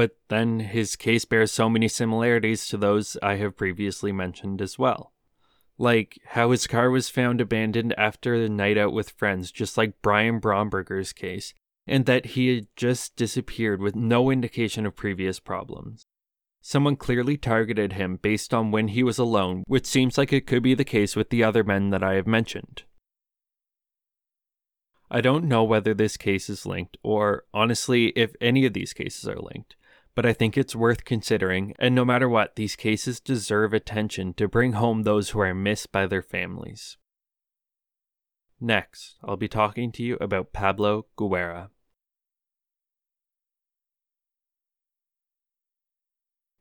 but 0.00 0.16
then 0.28 0.60
his 0.60 0.96
case 0.96 1.26
bears 1.26 1.52
so 1.52 1.68
many 1.68 1.86
similarities 1.86 2.66
to 2.68 2.78
those 2.78 3.18
I 3.22 3.36
have 3.36 3.56
previously 3.56 4.12
mentioned 4.12 4.62
as 4.62 4.78
well. 4.78 5.12
Like 5.76 6.18
how 6.28 6.52
his 6.52 6.66
car 6.66 6.90
was 6.90 7.10
found 7.10 7.38
abandoned 7.38 7.94
after 7.98 8.34
a 8.34 8.48
night 8.48 8.78
out 8.78 8.94
with 8.94 9.10
friends, 9.10 9.50
just 9.52 9.76
like 9.76 10.00
Brian 10.00 10.38
Bromberger's 10.40 11.12
case, 11.12 11.52
and 11.86 12.06
that 12.06 12.26
he 12.26 12.54
had 12.54 12.66
just 12.76 13.16
disappeared 13.16 13.82
with 13.82 13.94
no 13.94 14.30
indication 14.30 14.86
of 14.86 14.96
previous 14.96 15.38
problems. 15.38 16.06
Someone 16.62 16.96
clearly 16.96 17.36
targeted 17.36 17.94
him 17.94 18.16
based 18.16 18.54
on 18.54 18.70
when 18.70 18.88
he 18.88 19.02
was 19.02 19.18
alone, 19.18 19.64
which 19.66 19.86
seems 19.86 20.16
like 20.16 20.32
it 20.32 20.46
could 20.46 20.62
be 20.62 20.74
the 20.74 20.84
case 20.84 21.16
with 21.16 21.30
the 21.30 21.44
other 21.44 21.64
men 21.64 21.90
that 21.90 22.02
I 22.02 22.14
have 22.14 22.26
mentioned. 22.26 22.84
I 25.10 25.20
don't 25.20 25.44
know 25.44 25.64
whether 25.64 25.92
this 25.92 26.16
case 26.16 26.48
is 26.48 26.66
linked, 26.66 26.96
or 27.02 27.44
honestly, 27.52 28.08
if 28.10 28.32
any 28.40 28.64
of 28.64 28.72
these 28.72 28.92
cases 28.92 29.28
are 29.28 29.40
linked 29.40 29.76
but 30.14 30.26
I 30.26 30.32
think 30.32 30.58
it's 30.58 30.76
worth 30.76 31.04
considering, 31.04 31.74
and 31.78 31.94
no 31.94 32.04
matter 32.04 32.28
what, 32.28 32.56
these 32.56 32.76
cases 32.76 33.20
deserve 33.20 33.72
attention 33.72 34.34
to 34.34 34.48
bring 34.48 34.72
home 34.72 35.02
those 35.02 35.30
who 35.30 35.40
are 35.40 35.54
missed 35.54 35.92
by 35.92 36.06
their 36.06 36.22
families. 36.22 36.96
Next, 38.60 39.16
I'll 39.24 39.36
be 39.36 39.48
talking 39.48 39.92
to 39.92 40.02
you 40.02 40.18
about 40.20 40.52
Pablo 40.52 41.06
Guerra. 41.16 41.70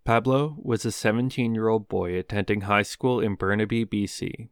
Pablo 0.05 0.55
was 0.57 0.85
a 0.85 0.91
17 0.91 1.53
year 1.53 1.67
old 1.67 1.87
boy 1.87 2.17
attending 2.17 2.61
high 2.61 2.83
school 2.83 3.19
in 3.19 3.35
Burnaby, 3.35 3.85
BC. 3.85 4.49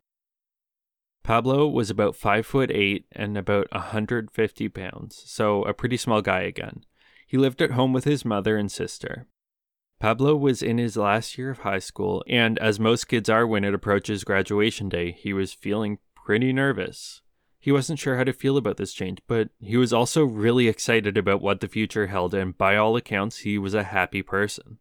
Pablo 1.27 1.67
was 1.67 1.89
about 1.89 2.15
5 2.15 2.45
foot 2.45 2.71
8 2.71 3.05
and 3.11 3.37
about 3.37 3.67
150 3.73 4.69
pounds, 4.69 5.23
so 5.25 5.61
a 5.63 5.73
pretty 5.73 5.97
small 5.97 6.21
guy 6.21 6.39
again. 6.43 6.85
He 7.27 7.35
lived 7.37 7.61
at 7.61 7.71
home 7.71 7.91
with 7.91 8.05
his 8.05 8.23
mother 8.23 8.55
and 8.55 8.71
sister. 8.71 9.27
Pablo 9.99 10.37
was 10.37 10.61
in 10.63 10.77
his 10.77 10.95
last 10.95 11.37
year 11.37 11.49
of 11.49 11.59
high 11.59 11.79
school, 11.79 12.23
and 12.29 12.57
as 12.59 12.79
most 12.79 13.09
kids 13.09 13.27
are 13.27 13.45
when 13.45 13.65
it 13.65 13.73
approaches 13.73 14.23
graduation 14.23 14.87
day, 14.87 15.11
he 15.11 15.33
was 15.33 15.51
feeling 15.51 15.97
pretty 16.15 16.53
nervous. 16.53 17.21
He 17.59 17.73
wasn't 17.73 17.99
sure 17.99 18.15
how 18.15 18.23
to 18.23 18.31
feel 18.31 18.55
about 18.55 18.77
this 18.77 18.93
change, 18.93 19.19
but 19.27 19.49
he 19.59 19.75
was 19.75 19.91
also 19.91 20.23
really 20.23 20.69
excited 20.69 21.17
about 21.17 21.41
what 21.41 21.59
the 21.59 21.67
future 21.67 22.07
held, 22.07 22.33
and 22.33 22.57
by 22.57 22.77
all 22.77 22.95
accounts, 22.95 23.39
he 23.39 23.57
was 23.57 23.73
a 23.73 23.83
happy 23.83 24.21
person. 24.21 24.77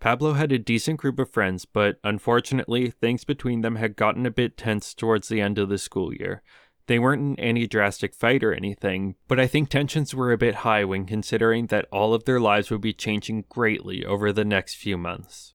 Pablo 0.00 0.32
had 0.32 0.50
a 0.50 0.58
decent 0.58 0.98
group 0.98 1.18
of 1.18 1.30
friends, 1.30 1.64
but 1.66 1.98
unfortunately, 2.02 2.90
things 2.90 3.24
between 3.24 3.60
them 3.60 3.76
had 3.76 3.96
gotten 3.96 4.26
a 4.26 4.30
bit 4.30 4.56
tense 4.56 4.94
towards 4.94 5.28
the 5.28 5.40
end 5.40 5.58
of 5.58 5.68
the 5.68 5.78
school 5.78 6.12
year, 6.14 6.42
they 6.90 6.98
weren't 6.98 7.38
in 7.38 7.44
any 7.44 7.68
drastic 7.68 8.16
fight 8.16 8.42
or 8.42 8.52
anything, 8.52 9.14
but 9.28 9.38
I 9.38 9.46
think 9.46 9.68
tensions 9.68 10.12
were 10.12 10.32
a 10.32 10.36
bit 10.36 10.66
high 10.66 10.84
when 10.84 11.06
considering 11.06 11.68
that 11.68 11.86
all 11.92 12.14
of 12.14 12.24
their 12.24 12.40
lives 12.40 12.68
would 12.68 12.80
be 12.80 12.92
changing 12.92 13.44
greatly 13.48 14.04
over 14.04 14.32
the 14.32 14.44
next 14.44 14.74
few 14.74 14.98
months. 14.98 15.54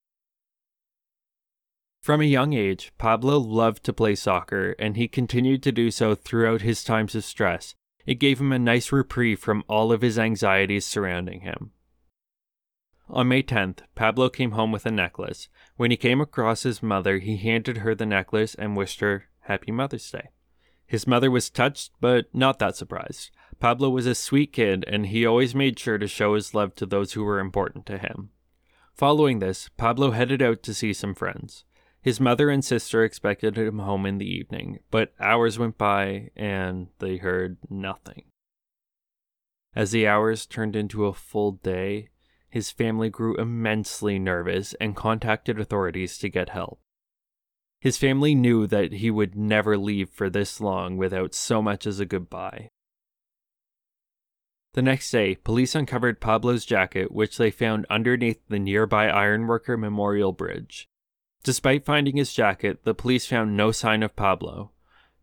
From 2.02 2.22
a 2.22 2.24
young 2.24 2.54
age, 2.54 2.94
Pablo 2.98 3.38
loved 3.38 3.84
to 3.84 3.92
play 3.92 4.16
soccer, 4.16 4.78
and 4.80 4.96
he 4.96 5.10
continued 5.10 5.62
to 5.64 5.74
do 5.74 5.92
so 5.92 6.16
throughout 6.16 6.62
his 6.62 6.86
times 6.86 7.16
of 7.16 7.26
stress. 7.26 7.76
It 8.06 8.16
gave 8.16 8.40
him 8.40 8.54
a 8.54 8.58
nice 8.58 8.94
reprieve 8.94 9.40
from 9.40 9.66
all 9.68 9.92
of 9.92 10.04
his 10.04 10.18
anxieties 10.18 10.86
surrounding 10.86 11.42
him. 11.42 11.72
On 13.08 13.28
May 13.28 13.44
10th, 13.44 13.80
Pablo 13.94 14.30
came 14.30 14.52
home 14.52 14.72
with 14.72 14.86
a 14.86 14.92
necklace. 14.92 15.48
When 15.78 15.92
he 15.92 15.98
came 15.98 16.20
across 16.20 16.64
his 16.64 16.82
mother, 16.82 17.20
he 17.20 17.38
handed 17.38 17.78
her 17.78 17.94
the 17.94 18.06
necklace 18.06 18.56
and 18.56 18.76
wished 18.76 19.00
her 19.00 19.26
Happy 19.42 19.72
Mother's 19.72 20.10
Day. 20.10 20.30
His 20.88 21.08
mother 21.08 21.30
was 21.30 21.50
touched, 21.50 21.92
but 22.00 22.26
not 22.34 22.60
that 22.60 22.76
surprised. 22.76 23.32
Pablo 23.60 23.90
was 23.90 24.06
a 24.06 24.16
sweet 24.16 24.54
kid, 24.54 24.84
and 24.88 25.08
he 25.08 25.26
always 25.26 25.56
made 25.56 25.80
sure 25.80 25.98
to 25.98 26.08
show 26.08 26.36
his 26.36 26.54
love 26.54 26.76
to 26.76 26.86
those 26.86 27.14
who 27.14 27.24
were 27.24 27.40
important 27.40 27.86
to 27.88 27.98
him. 27.98 28.30
Following 28.94 29.40
this, 29.40 29.70
Pablo 29.78 30.12
headed 30.12 30.42
out 30.42 30.64
to 30.64 30.74
see 30.74 30.94
some 30.94 31.14
friends. 31.14 31.66
His 32.02 32.20
mother 32.20 32.50
and 32.50 32.64
sister 32.64 33.04
expected 33.04 33.58
him 33.58 33.80
home 33.80 34.06
in 34.06 34.20
the 34.20 34.30
evening, 34.30 34.80
but 34.92 35.14
hours 35.20 35.58
went 35.58 35.78
by 35.78 36.30
and 36.36 36.88
they 37.00 37.18
heard 37.18 37.58
nothing. 37.70 38.26
As 39.76 39.92
the 39.92 40.08
hours 40.08 40.46
turned 40.46 40.76
into 40.76 41.06
a 41.06 41.14
full 41.14 41.54
day, 41.54 42.10
his 42.56 42.72
family 42.72 43.10
grew 43.10 43.36
immensely 43.36 44.18
nervous 44.18 44.74
and 44.76 44.96
contacted 44.96 45.60
authorities 45.60 46.18
to 46.18 46.30
get 46.30 46.48
help. 46.48 46.80
His 47.82 47.98
family 47.98 48.34
knew 48.34 48.66
that 48.66 48.94
he 48.94 49.12
would 49.12 49.36
never 49.36 49.78
leave 49.78 50.10
for 50.10 50.30
this 50.30 50.62
long 50.62 50.96
without 50.96 51.36
so 51.36 51.62
much 51.62 51.86
as 51.86 52.00
a 52.00 52.06
goodbye. 52.06 52.70
The 54.72 54.82
next 54.82 55.12
day, 55.12 55.36
police 55.36 55.76
uncovered 55.76 56.22
Pablo's 56.22 56.64
jacket, 56.64 57.12
which 57.12 57.38
they 57.38 57.52
found 57.52 57.86
underneath 57.90 58.40
the 58.48 58.58
nearby 58.58 59.10
Ironworker 59.10 59.78
Memorial 59.78 60.32
Bridge. 60.32 60.88
Despite 61.44 61.84
finding 61.84 62.16
his 62.16 62.32
jacket, 62.32 62.86
the 62.86 62.96
police 62.96 63.26
found 63.26 63.58
no 63.58 63.74
sign 63.74 64.02
of 64.02 64.16
Pablo. 64.16 64.72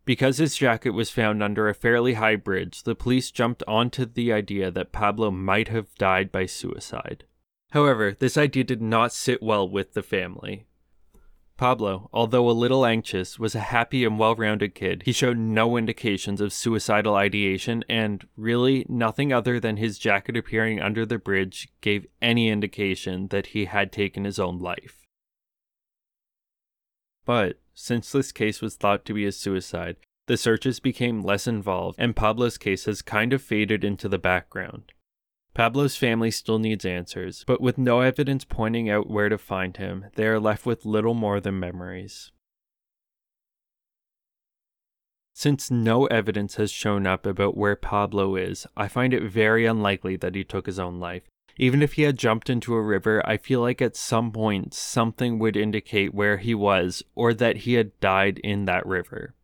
Because 0.05 0.37
his 0.37 0.57
jacket 0.57 0.91
was 0.91 1.09
found 1.09 1.41
under 1.41 1.69
a 1.69 1.73
fairly 1.73 2.15
high 2.15 2.35
bridge, 2.35 2.83
the 2.83 2.95
police 2.95 3.31
jumped 3.31 3.63
onto 3.67 4.05
the 4.05 4.33
idea 4.33 4.69
that 4.69 4.91
Pablo 4.91 5.31
might 5.31 5.69
have 5.69 5.95
died 5.95 6.31
by 6.31 6.45
suicide. 6.45 7.23
However, 7.71 8.15
this 8.17 8.37
idea 8.37 8.63
did 8.65 8.81
not 8.81 9.13
sit 9.13 9.41
well 9.41 9.67
with 9.67 9.93
the 9.93 10.03
family. 10.03 10.65
Pablo, 11.55 12.09
although 12.11 12.49
a 12.49 12.51
little 12.51 12.85
anxious, 12.85 13.39
was 13.39 13.55
a 13.55 13.61
happy 13.61 14.03
and 14.03 14.19
well 14.19 14.35
rounded 14.35 14.75
kid. 14.75 15.03
He 15.05 15.11
showed 15.11 15.37
no 15.37 15.77
indications 15.77 16.41
of 16.41 16.51
suicidal 16.51 17.15
ideation, 17.15 17.85
and 17.87 18.27
really 18.35 18.85
nothing 18.89 19.31
other 19.31 19.59
than 19.59 19.77
his 19.77 19.97
jacket 19.97 20.35
appearing 20.35 20.81
under 20.81 21.05
the 21.05 21.17
bridge 21.17 21.69
gave 21.79 22.07
any 22.21 22.49
indication 22.49 23.27
that 23.29 23.47
he 23.47 23.65
had 23.65 23.91
taken 23.91 24.25
his 24.25 24.39
own 24.39 24.59
life. 24.59 25.07
But, 27.25 27.59
since 27.73 28.11
this 28.11 28.31
case 28.31 28.61
was 28.61 28.75
thought 28.75 29.05
to 29.05 29.13
be 29.13 29.25
a 29.25 29.31
suicide, 29.31 29.97
the 30.27 30.37
searches 30.37 30.79
became 30.79 31.21
less 31.21 31.47
involved, 31.47 31.99
and 31.99 32.15
Pablo's 32.15 32.57
case 32.57 32.85
has 32.85 33.01
kind 33.01 33.33
of 33.33 33.41
faded 33.41 33.83
into 33.83 34.07
the 34.07 34.17
background. 34.17 34.93
Pablo's 35.53 35.95
family 35.95 36.31
still 36.31 36.57
needs 36.59 36.85
answers, 36.85 37.43
but 37.45 37.61
with 37.61 37.77
no 37.77 38.01
evidence 38.01 38.45
pointing 38.45 38.89
out 38.89 39.09
where 39.09 39.29
to 39.29 39.37
find 39.37 39.77
him, 39.77 40.05
they 40.15 40.25
are 40.25 40.39
left 40.39 40.65
with 40.65 40.85
little 40.85 41.13
more 41.13 41.39
than 41.39 41.59
memories. 41.59 42.31
Since 45.35 45.69
no 45.69 46.05
evidence 46.07 46.55
has 46.55 46.71
shown 46.71 47.05
up 47.05 47.25
about 47.25 47.57
where 47.57 47.75
Pablo 47.75 48.35
is, 48.35 48.65
I 48.77 48.87
find 48.87 49.13
it 49.13 49.23
very 49.23 49.65
unlikely 49.65 50.15
that 50.17 50.35
he 50.35 50.43
took 50.43 50.67
his 50.67 50.79
own 50.79 50.99
life. 50.99 51.23
Even 51.57 51.81
if 51.83 51.93
he 51.93 52.01
had 52.01 52.17
jumped 52.17 52.49
into 52.49 52.73
a 52.73 52.81
river, 52.81 53.21
I 53.25 53.37
feel 53.37 53.61
like 53.61 53.81
at 53.81 53.95
some 53.95 54.31
point 54.31 54.73
something 54.73 55.37
would 55.39 55.55
indicate 55.55 56.13
where 56.13 56.37
he 56.37 56.55
was 56.55 57.03
or 57.13 57.33
that 57.35 57.57
he 57.57 57.73
had 57.73 57.99
died 57.99 58.39
in 58.39 58.65
that 58.65 58.85
river. 58.85 59.35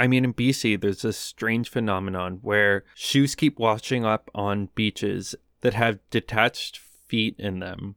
I 0.00 0.06
mean, 0.06 0.24
in 0.24 0.34
BC, 0.34 0.80
there's 0.80 1.02
this 1.02 1.18
strange 1.18 1.68
phenomenon 1.68 2.38
where 2.42 2.84
shoes 2.94 3.34
keep 3.34 3.58
washing 3.58 4.04
up 4.04 4.30
on 4.34 4.70
beaches 4.74 5.34
that 5.60 5.74
have 5.74 6.00
detached 6.10 6.78
feet 6.78 7.36
in 7.38 7.60
them. 7.60 7.96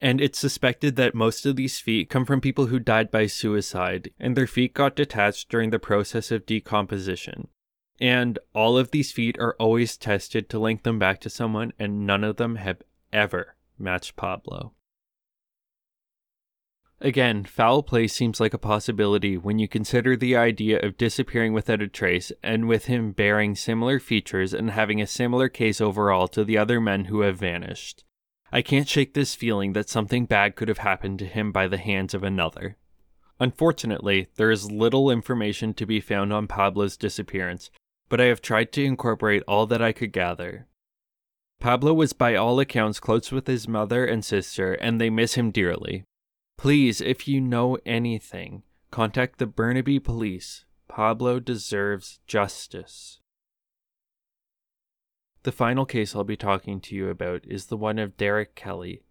and 0.00 0.20
it's 0.20 0.38
suspected 0.38 0.96
that 0.96 1.14
most 1.14 1.46
of 1.46 1.56
these 1.56 1.80
feet 1.80 2.10
come 2.10 2.24
from 2.24 2.40
people 2.40 2.66
who 2.66 2.78
died 2.78 3.10
by 3.10 3.26
suicide, 3.26 4.10
and 4.20 4.36
their 4.36 4.46
feet 4.46 4.74
got 4.74 4.94
detached 4.94 5.48
during 5.48 5.70
the 5.70 5.78
process 5.78 6.30
of 6.30 6.44
decomposition. 6.44 7.48
And 8.00 8.38
all 8.54 8.76
of 8.76 8.90
these 8.90 9.12
feet 9.12 9.38
are 9.38 9.56
always 9.58 9.96
tested 9.96 10.48
to 10.50 10.58
link 10.58 10.82
them 10.82 10.98
back 10.98 11.20
to 11.22 11.30
someone, 11.30 11.72
and 11.78 12.06
none 12.06 12.24
of 12.24 12.36
them 12.36 12.56
have 12.56 12.82
ever 13.12 13.56
matched 13.78 14.16
Pablo. 14.16 14.72
Again, 17.00 17.44
foul 17.44 17.82
play 17.82 18.06
seems 18.06 18.40
like 18.40 18.54
a 18.54 18.58
possibility 18.58 19.36
when 19.36 19.58
you 19.58 19.68
consider 19.68 20.16
the 20.16 20.34
idea 20.34 20.80
of 20.80 20.96
disappearing 20.96 21.52
without 21.52 21.82
a 21.82 21.88
trace 21.88 22.32
and 22.42 22.66
with 22.66 22.86
him 22.86 23.12
bearing 23.12 23.54
similar 23.54 23.98
features 23.98 24.54
and 24.54 24.70
having 24.70 25.00
a 25.00 25.06
similar 25.06 25.50
case 25.50 25.78
overall 25.78 26.26
to 26.28 26.42
the 26.42 26.56
other 26.56 26.80
men 26.80 27.06
who 27.06 27.20
have 27.20 27.38
vanished. 27.38 28.02
I 28.50 28.62
can't 28.62 28.88
shake 28.88 29.12
this 29.12 29.34
feeling 29.34 29.74
that 29.74 29.90
something 29.90 30.24
bad 30.24 30.56
could 30.56 30.68
have 30.68 30.78
happened 30.78 31.18
to 31.18 31.26
him 31.26 31.52
by 31.52 31.68
the 31.68 31.76
hands 31.76 32.14
of 32.14 32.22
another. 32.22 32.76
Unfortunately, 33.38 34.28
there 34.36 34.50
is 34.50 34.72
little 34.72 35.10
information 35.10 35.74
to 35.74 35.84
be 35.84 36.00
found 36.00 36.32
on 36.32 36.46
Pablo's 36.46 36.96
disappearance, 36.96 37.70
but 38.08 38.20
I 38.20 38.24
have 38.24 38.40
tried 38.40 38.72
to 38.72 38.84
incorporate 38.84 39.42
all 39.48 39.66
that 39.66 39.82
I 39.82 39.92
could 39.92 40.12
gather. 40.12 40.66
Pablo 41.58 41.94
was 41.94 42.12
by 42.12 42.34
all 42.34 42.60
accounts 42.60 43.00
close 43.00 43.32
with 43.32 43.46
his 43.46 43.66
mother 43.66 44.04
and 44.04 44.24
sister, 44.24 44.74
and 44.74 45.00
they 45.00 45.10
miss 45.10 45.34
him 45.34 45.50
dearly. 45.50 46.04
Please, 46.58 47.00
if 47.00 47.26
you 47.26 47.40
know 47.40 47.78
anything, 47.84 48.62
contact 48.90 49.38
the 49.38 49.46
Burnaby 49.46 49.98
police. 49.98 50.64
Pablo 50.88 51.40
deserves 51.40 52.20
justice. 52.26 53.20
The 55.42 55.52
final 55.52 55.86
case 55.86 56.14
I'll 56.14 56.24
be 56.24 56.36
talking 56.36 56.80
to 56.80 56.94
you 56.94 57.08
about 57.08 57.44
is 57.46 57.66
the 57.66 57.76
one 57.76 57.98
of 57.98 58.16
Derek 58.16 58.54
Kelly. 58.54 59.02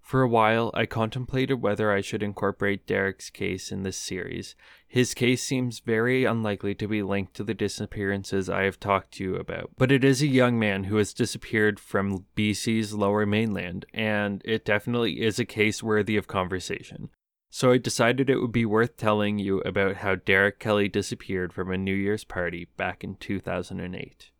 For 0.00 0.22
a 0.22 0.28
while, 0.28 0.70
I 0.74 0.86
contemplated 0.86 1.62
whether 1.62 1.92
I 1.92 2.00
should 2.00 2.22
incorporate 2.22 2.86
Derek's 2.86 3.30
case 3.30 3.70
in 3.70 3.82
this 3.82 3.96
series. 3.96 4.54
His 4.92 5.14
case 5.14 5.42
seems 5.42 5.80
very 5.80 6.26
unlikely 6.26 6.74
to 6.74 6.86
be 6.86 7.02
linked 7.02 7.32
to 7.36 7.44
the 7.44 7.54
disappearances 7.54 8.50
I 8.50 8.64
have 8.64 8.78
talked 8.78 9.12
to 9.12 9.24
you 9.24 9.36
about, 9.36 9.70
but 9.78 9.90
it 9.90 10.04
is 10.04 10.20
a 10.20 10.26
young 10.26 10.58
man 10.58 10.84
who 10.84 10.96
has 10.96 11.14
disappeared 11.14 11.80
from 11.80 12.26
BC's 12.36 12.92
lower 12.92 13.24
mainland, 13.24 13.86
and 13.94 14.42
it 14.44 14.66
definitely 14.66 15.22
is 15.22 15.38
a 15.38 15.46
case 15.46 15.82
worthy 15.82 16.18
of 16.18 16.26
conversation. 16.26 17.08
So 17.48 17.72
I 17.72 17.78
decided 17.78 18.28
it 18.28 18.36
would 18.36 18.52
be 18.52 18.66
worth 18.66 18.98
telling 18.98 19.38
you 19.38 19.60
about 19.60 19.96
how 19.96 20.16
Derek 20.16 20.58
Kelly 20.58 20.90
disappeared 20.90 21.54
from 21.54 21.70
a 21.70 21.78
New 21.78 21.94
Year's 21.94 22.24
party 22.24 22.68
back 22.76 23.02
in 23.02 23.14
2008. 23.14 24.30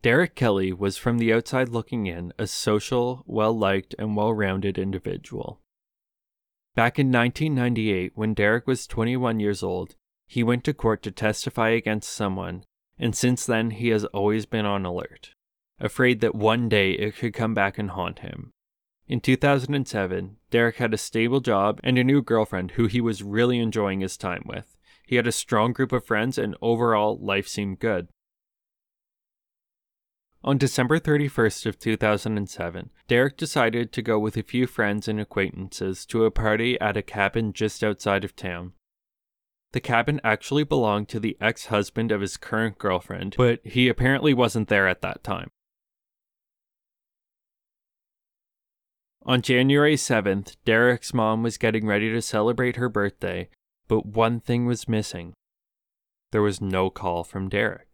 Derek 0.00 0.34
Kelly 0.34 0.72
was 0.72 0.96
from 0.96 1.18
the 1.18 1.34
outside 1.34 1.68
looking 1.68 2.06
in 2.06 2.32
a 2.38 2.46
social, 2.46 3.22
well 3.26 3.52
liked, 3.52 3.94
and 3.98 4.16
well 4.16 4.32
rounded 4.32 4.78
individual. 4.78 5.60
Back 6.78 7.00
in 7.00 7.10
1998, 7.10 8.12
when 8.14 8.34
Derek 8.34 8.68
was 8.68 8.86
21 8.86 9.40
years 9.40 9.64
old, 9.64 9.96
he 10.28 10.44
went 10.44 10.62
to 10.62 10.72
court 10.72 11.02
to 11.02 11.10
testify 11.10 11.70
against 11.70 12.08
someone, 12.08 12.62
and 12.96 13.16
since 13.16 13.44
then 13.44 13.72
he 13.72 13.88
has 13.88 14.04
always 14.04 14.46
been 14.46 14.64
on 14.64 14.86
alert, 14.86 15.32
afraid 15.80 16.20
that 16.20 16.36
one 16.36 16.68
day 16.68 16.92
it 16.92 17.16
could 17.16 17.34
come 17.34 17.52
back 17.52 17.78
and 17.78 17.90
haunt 17.90 18.20
him. 18.20 18.52
In 19.08 19.20
2007, 19.20 20.36
Derek 20.52 20.76
had 20.76 20.94
a 20.94 20.98
stable 20.98 21.40
job 21.40 21.80
and 21.82 21.98
a 21.98 22.04
new 22.04 22.22
girlfriend 22.22 22.70
who 22.70 22.86
he 22.86 23.00
was 23.00 23.24
really 23.24 23.58
enjoying 23.58 23.98
his 23.98 24.16
time 24.16 24.44
with. 24.46 24.76
He 25.04 25.16
had 25.16 25.26
a 25.26 25.32
strong 25.32 25.72
group 25.72 25.90
of 25.90 26.06
friends, 26.06 26.38
and 26.38 26.56
overall, 26.62 27.18
life 27.20 27.48
seemed 27.48 27.80
good. 27.80 28.06
On 30.44 30.56
December 30.56 31.00
31st 31.00 31.66
of 31.66 31.78
2007, 31.80 32.90
Derek 33.08 33.36
decided 33.36 33.92
to 33.92 34.02
go 34.02 34.18
with 34.18 34.36
a 34.36 34.42
few 34.42 34.68
friends 34.68 35.08
and 35.08 35.18
acquaintances 35.18 36.06
to 36.06 36.24
a 36.24 36.30
party 36.30 36.80
at 36.80 36.96
a 36.96 37.02
cabin 37.02 37.52
just 37.52 37.82
outside 37.82 38.22
of 38.22 38.36
town. 38.36 38.72
The 39.72 39.80
cabin 39.80 40.20
actually 40.22 40.64
belonged 40.64 41.08
to 41.08 41.20
the 41.20 41.36
ex-husband 41.40 42.12
of 42.12 42.20
his 42.20 42.36
current 42.36 42.78
girlfriend, 42.78 43.34
but 43.36 43.60
he 43.64 43.88
apparently 43.88 44.32
wasn't 44.32 44.68
there 44.68 44.86
at 44.86 45.02
that 45.02 45.24
time. 45.24 45.50
On 49.26 49.42
January 49.42 49.96
7th, 49.96 50.56
Derek's 50.64 51.12
mom 51.12 51.42
was 51.42 51.58
getting 51.58 51.84
ready 51.84 52.10
to 52.10 52.22
celebrate 52.22 52.76
her 52.76 52.88
birthday, 52.88 53.50
but 53.88 54.06
one 54.06 54.40
thing 54.40 54.64
was 54.64 54.88
missing. 54.88 55.34
There 56.30 56.42
was 56.42 56.60
no 56.60 56.88
call 56.88 57.24
from 57.24 57.48
Derek. 57.48 57.87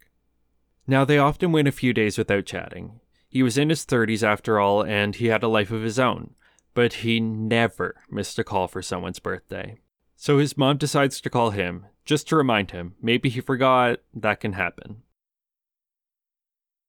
Now, 0.87 1.05
they 1.05 1.19
often 1.19 1.53
went 1.53 1.69
a 1.69 1.73
few 1.73 1.93
days 1.93 2.19
without 2.19 2.45
chatting. 2.45 3.01
He 3.29 3.43
was 3.43 3.59
in 3.59 3.71
his 3.71 3.85
30s 3.85 4.23
after 4.23 4.61
all, 4.61 4.85
and 4.85 5.17
he 5.17 5.27
had 5.27 5.43
a 5.43 5.49
life 5.49 5.71
of 5.71 5.83
his 5.83 5.99
own, 5.99 6.35
but 6.75 6.95
he 6.95 7.21
never 7.21 7.97
missed 8.11 8.39
a 8.39 8.45
call 8.45 8.69
for 8.69 8.83
someone's 8.83 9.19
birthday. 9.19 9.79
So 10.17 10.39
his 10.39 10.57
mom 10.57 10.77
decides 10.77 11.21
to 11.21 11.31
call 11.31 11.51
him, 11.51 11.87
just 12.05 12.29
to 12.29 12.37
remind 12.37 12.71
him. 12.71 12.95
Maybe 13.01 13.29
he 13.29 13.41
forgot, 13.41 14.01
that 14.15 14.41
can 14.41 14.53
happen. 14.53 15.03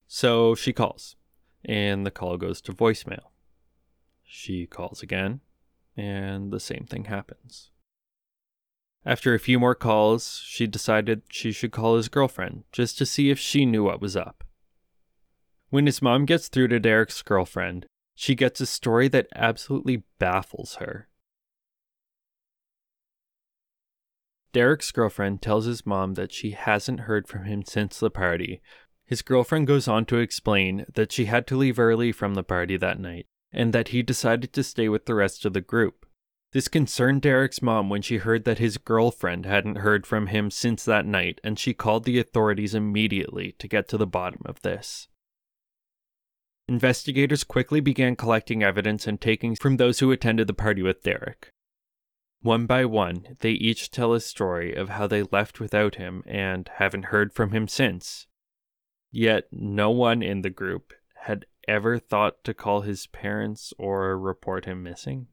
So 0.07 0.55
she 0.55 0.73
calls, 0.73 1.15
and 1.63 2.05
the 2.05 2.11
call 2.11 2.37
goes 2.37 2.61
to 2.61 2.73
voicemail. 2.73 3.31
She 4.23 4.65
calls 4.65 5.01
again, 5.01 5.39
and 5.97 6.51
the 6.51 6.59
same 6.59 6.85
thing 6.87 7.05
happens. 7.05 7.71
After 9.05 9.35
a 9.35 9.39
few 9.39 9.59
more 9.59 9.75
calls, 9.75 10.41
she 10.45 10.65
decided 10.65 11.21
she 11.29 11.51
should 11.51 11.71
call 11.71 11.95
his 11.95 12.09
girlfriend 12.09 12.63
just 12.71 12.97
to 12.97 13.05
see 13.05 13.29
if 13.29 13.37
she 13.37 13.65
knew 13.65 13.83
what 13.83 14.01
was 14.01 14.15
up. 14.15 14.43
When 15.69 15.85
his 15.85 16.01
mom 16.01 16.25
gets 16.25 16.47
through 16.47 16.69
to 16.69 16.79
Derek's 16.79 17.21
girlfriend, 17.21 17.85
she 18.15 18.33
gets 18.33 18.61
a 18.61 18.65
story 18.65 19.07
that 19.09 19.27
absolutely 19.35 20.03
baffles 20.17 20.75
her. 20.75 21.07
Derek's 24.53 24.91
girlfriend 24.91 25.41
tells 25.41 25.65
his 25.65 25.85
mom 25.85 26.13
that 26.13 26.31
she 26.31 26.51
hasn't 26.51 27.01
heard 27.01 27.27
from 27.27 27.43
him 27.43 27.63
since 27.63 27.99
the 27.99 28.09
party. 28.09 28.61
His 29.05 29.21
girlfriend 29.21 29.67
goes 29.67 29.87
on 29.87 30.05
to 30.05 30.17
explain 30.17 30.85
that 30.95 31.11
she 31.11 31.25
had 31.25 31.45
to 31.47 31.57
leave 31.57 31.77
early 31.77 32.11
from 32.11 32.33
the 32.33 32.43
party 32.43 32.77
that 32.77 32.99
night 32.99 33.27
and 33.51 33.73
that 33.73 33.89
he 33.89 34.01
decided 34.01 34.53
to 34.53 34.63
stay 34.63 34.89
with 34.89 35.05
the 35.05 35.13
rest 35.13 35.45
of 35.45 35.53
the 35.53 35.61
group. 35.61 36.04
This 36.55 36.69
concerned 36.69 37.21
Derek's 37.21 37.61
mom 37.61 37.89
when 37.89 38.01
she 38.01 38.15
heard 38.15 38.45
that 38.45 38.59
his 38.59 38.77
girlfriend 38.77 39.45
hadn't 39.45 39.79
heard 39.79 40.07
from 40.07 40.27
him 40.27 40.49
since 40.49 40.85
that 40.85 41.05
night, 41.05 41.41
and 41.43 41.59
she 41.59 41.73
called 41.73 42.05
the 42.05 42.17
authorities 42.17 42.73
immediately 42.73 43.51
to 43.59 43.67
get 43.67 43.89
to 43.89 43.97
the 43.97 44.07
bottom 44.07 44.39
of 44.45 44.61
this. 44.61 45.09
Investigators 46.69 47.43
quickly 47.43 47.81
began 47.81 48.15
collecting 48.15 48.63
evidence 48.63 49.05
and 49.05 49.19
taking 49.19 49.57
from 49.57 49.75
those 49.75 49.99
who 49.99 50.13
attended 50.13 50.47
the 50.47 50.53
party 50.53 50.81
with 50.81 51.03
Derek. 51.03 51.49
One 52.41 52.67
by 52.67 52.85
one, 52.85 53.35
they 53.41 53.51
each 53.51 53.91
tell 53.91 54.13
a 54.13 54.21
story 54.21 54.73
of 54.73 54.87
how 54.87 55.07
they 55.07 55.23
left 55.23 55.59
without 55.59 55.95
him 55.95 56.23
and 56.25 56.71
haven't 56.75 57.07
heard 57.07 57.33
from 57.33 57.51
him 57.51 57.67
since. 57.67 58.27
Yet 59.11 59.49
no 59.51 59.91
one 59.91 60.23
in 60.23 60.41
the 60.41 60.49
group 60.49 60.93
had 61.23 61.47
ever 61.67 61.99
thought 61.99 62.45
to 62.45 62.53
call 62.53 62.79
his 62.79 63.07
parents 63.07 63.73
or 63.77 64.17
report 64.17 64.63
him 64.63 64.83
missing. 64.83 65.27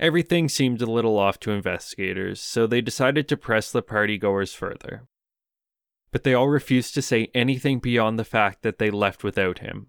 Everything 0.00 0.48
seemed 0.48 0.82
a 0.82 0.86
little 0.86 1.18
off 1.18 1.38
to 1.40 1.52
investigators, 1.52 2.40
so 2.40 2.66
they 2.66 2.80
decided 2.80 3.28
to 3.28 3.36
press 3.36 3.70
the 3.70 3.82
partygoers 3.82 4.54
further. 4.54 5.06
But 6.10 6.24
they 6.24 6.34
all 6.34 6.48
refused 6.48 6.94
to 6.94 7.02
say 7.02 7.30
anything 7.34 7.78
beyond 7.78 8.18
the 8.18 8.24
fact 8.24 8.62
that 8.62 8.78
they 8.78 8.90
left 8.90 9.22
without 9.22 9.58
him. 9.58 9.88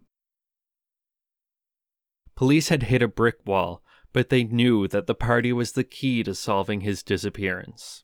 Police 2.35 2.69
had 2.69 2.83
hit 2.83 3.01
a 3.01 3.07
brick 3.07 3.37
wall, 3.45 3.81
but 4.13 4.29
they 4.29 4.43
knew 4.43 4.87
that 4.87 5.07
the 5.07 5.15
party 5.15 5.51
was 5.51 5.71
the 5.71 5.83
key 5.83 6.23
to 6.23 6.35
solving 6.35 6.81
his 6.81 7.01
disappearance. 7.01 8.03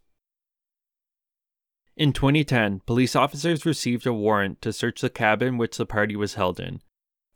In 1.96 2.14
2010, 2.14 2.82
police 2.86 3.16
officers 3.16 3.66
received 3.66 4.08
a 4.08 4.14
warrant 4.14 4.62
to 4.62 4.74
search 4.74 5.02
the 5.02 5.10
cabin 5.10 5.58
which 5.58 5.78
the 5.78 5.86
party 5.86 6.16
was 6.16 6.34
held 6.34 6.60
in, 6.60 6.82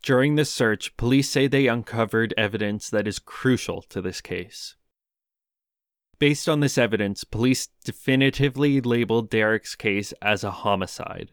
during 0.06 0.36
this 0.36 0.48
search, 0.48 0.96
police 0.96 1.28
say 1.28 1.48
they 1.48 1.66
uncovered 1.66 2.32
evidence 2.38 2.88
that 2.88 3.08
is 3.08 3.18
crucial 3.18 3.82
to 3.82 4.00
this 4.00 4.20
case. 4.20 4.76
Based 6.20 6.48
on 6.48 6.60
this 6.60 6.78
evidence, 6.78 7.24
police 7.24 7.70
definitively 7.84 8.80
labeled 8.80 9.28
Derek's 9.28 9.74
case 9.74 10.12
as 10.22 10.44
a 10.44 10.52
homicide. 10.52 11.32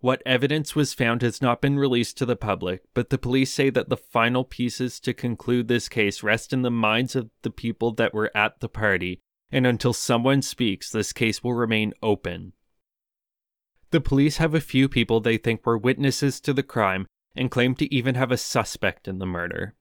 What 0.00 0.22
evidence 0.24 0.74
was 0.74 0.94
found 0.94 1.20
has 1.20 1.42
not 1.42 1.60
been 1.60 1.78
released 1.78 2.16
to 2.18 2.26
the 2.26 2.36
public, 2.36 2.84
but 2.94 3.10
the 3.10 3.18
police 3.18 3.52
say 3.52 3.68
that 3.68 3.90
the 3.90 3.98
final 3.98 4.44
pieces 4.44 4.98
to 5.00 5.12
conclude 5.12 5.68
this 5.68 5.90
case 5.90 6.22
rest 6.22 6.54
in 6.54 6.62
the 6.62 6.70
minds 6.70 7.14
of 7.14 7.28
the 7.42 7.50
people 7.50 7.92
that 7.92 8.14
were 8.14 8.34
at 8.34 8.60
the 8.60 8.68
party, 8.68 9.20
and 9.52 9.66
until 9.66 9.92
someone 9.92 10.40
speaks, 10.40 10.90
this 10.90 11.12
case 11.12 11.44
will 11.44 11.52
remain 11.52 11.92
open. 12.02 12.54
The 13.90 14.00
police 14.00 14.38
have 14.38 14.54
a 14.54 14.60
few 14.60 14.88
people 14.88 15.20
they 15.20 15.36
think 15.36 15.66
were 15.66 15.76
witnesses 15.76 16.40
to 16.40 16.54
the 16.54 16.62
crime 16.62 17.06
and 17.34 17.50
claimed 17.50 17.78
to 17.78 17.94
even 17.94 18.14
have 18.14 18.30
a 18.30 18.36
suspect 18.36 19.08
in 19.08 19.18
the 19.18 19.26
murder. 19.26 19.74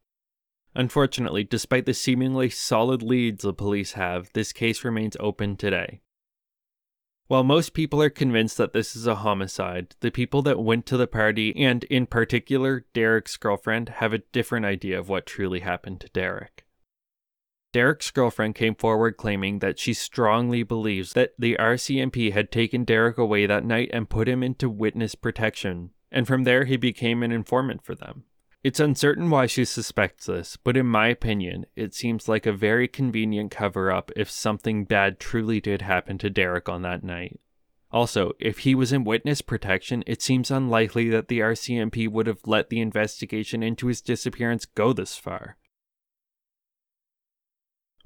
Unfortunately, 0.76 1.44
despite 1.44 1.86
the 1.86 1.94
seemingly 1.94 2.50
solid 2.50 3.04
leads 3.04 3.44
the 3.44 3.54
police 3.54 3.94
have, 3.94 4.30
this 4.34 4.52
case 4.52 4.84
remains 4.84 5.16
open 5.20 5.56
today. 5.56 6.02
While 7.28 7.44
most 7.44 7.74
people 7.74 8.02
are 8.02 8.10
convinced 8.10 8.58
that 8.58 8.74
this 8.74 8.96
is 8.96 9.08
a 9.08 9.16
homicide, 9.16 9.96
the 10.02 10.12
people 10.12 10.42
that 10.44 10.62
went 10.62 10.86
to 10.88 10.98
the 10.98 11.08
party, 11.08 11.56
and 11.56 11.84
in 11.86 12.06
particular 12.06 12.86
Derek's 12.94 13.38
girlfriend, 13.38 13.90
have 13.90 14.14
a 14.14 14.24
different 14.34 14.66
idea 14.66 15.00
of 15.00 15.10
what 15.10 15.26
truly 15.26 15.62
happened 15.62 16.02
to 16.02 16.10
Derek. 16.10 16.66
Derek's 17.72 18.12
girlfriend 18.12 18.54
came 18.54 18.76
forward 18.76 19.18
claiming 19.18 19.60
that 19.60 19.80
she 19.80 19.94
strongly 19.94 20.62
believes 20.62 21.14
that 21.14 21.34
the 21.40 21.56
RCMP 21.60 22.32
had 22.32 22.52
taken 22.52 22.84
Derek 22.84 23.18
away 23.18 23.48
that 23.48 23.66
night 23.66 23.90
and 23.92 24.10
put 24.10 24.28
him 24.28 24.44
into 24.44 24.70
witness 24.70 25.16
protection, 25.16 25.90
and 26.14 26.28
from 26.28 26.44
there 26.44 26.64
he 26.64 26.78
became 26.78 27.24
an 27.24 27.34
informant 27.34 27.84
for 27.84 27.96
them. 27.96 28.24
It's 28.64 28.80
uncertain 28.80 29.30
why 29.30 29.48
she 29.48 29.66
suspects 29.66 30.28
this, 30.28 30.56
but 30.56 30.78
in 30.78 30.86
my 30.86 31.10
opinion, 31.10 31.66
it 31.76 31.94
seems 31.94 32.30
like 32.30 32.46
a 32.46 32.54
very 32.54 32.88
convenient 32.88 33.52
cover 33.52 33.92
up 33.92 34.10
if 34.16 34.32
something 34.32 34.86
bad 34.86 35.20
truly 35.20 35.60
did 35.60 35.82
happen 35.82 36.18
to 36.20 36.30
Derek 36.30 36.70
on 36.70 36.82
that 36.84 37.04
night. 37.04 37.42
Also, 37.92 38.32
if 38.40 38.60
he 38.60 38.74
was 38.74 38.94
in 38.94 39.04
witness 39.04 39.42
protection, 39.42 40.02
it 40.08 40.22
seems 40.22 40.50
unlikely 40.50 41.10
that 41.10 41.28
the 41.28 41.40
RCMP 41.40 42.10
would 42.10 42.26
have 42.28 42.40
let 42.46 42.70
the 42.70 42.80
investigation 42.80 43.62
into 43.62 43.88
his 43.88 44.02
disappearance 44.02 44.66
go 44.66 44.94
this 44.94 45.18
far. 45.18 45.58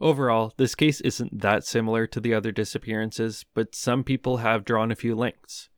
Overall, 0.01 0.53
this 0.57 0.75
case 0.75 1.01
isn't 1.01 1.39
that 1.39 1.63
similar 1.63 2.07
to 2.07 2.19
the 2.19 2.33
other 2.33 2.51
disappearances, 2.51 3.45
but 3.53 3.75
some 3.75 4.03
people 4.03 4.37
have 4.37 4.65
drawn 4.65 4.91
a 4.91 4.95
few 4.95 5.15
links. 5.15 5.69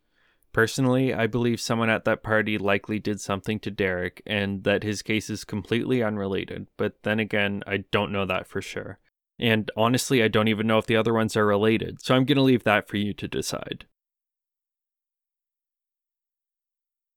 Personally, 0.52 1.14
I 1.14 1.28
believe 1.28 1.62
someone 1.62 1.90
at 1.90 2.06
that 2.06 2.24
party 2.24 2.58
likely 2.58 2.98
did 2.98 3.22
something 3.22 3.60
to 3.60 3.72
Derek 3.72 4.22
and 4.26 4.64
that 4.64 4.84
his 4.84 5.02
case 5.02 5.30
is 5.30 5.44
completely 5.44 6.02
unrelated, 6.02 6.68
but 6.76 7.04
then 7.04 7.20
again, 7.20 7.64
I 7.68 7.86
don't 7.92 8.12
know 8.12 8.26
that 8.26 8.48
for 8.48 8.62
sure. 8.62 9.00
And 9.38 9.70
honestly, 9.78 10.24
I 10.24 10.28
don't 10.28 10.48
even 10.48 10.68
know 10.68 10.80
if 10.80 10.88
the 10.88 10.96
other 10.96 11.14
ones 11.14 11.38
are 11.38 11.46
related, 11.46 12.02
so 12.02 12.16
I'm 12.16 12.26
going 12.26 12.36
to 12.36 12.42
leave 12.42 12.64
that 12.64 12.88
for 12.88 12.98
you 12.98 13.14
to 13.14 13.28
decide. 13.28 13.86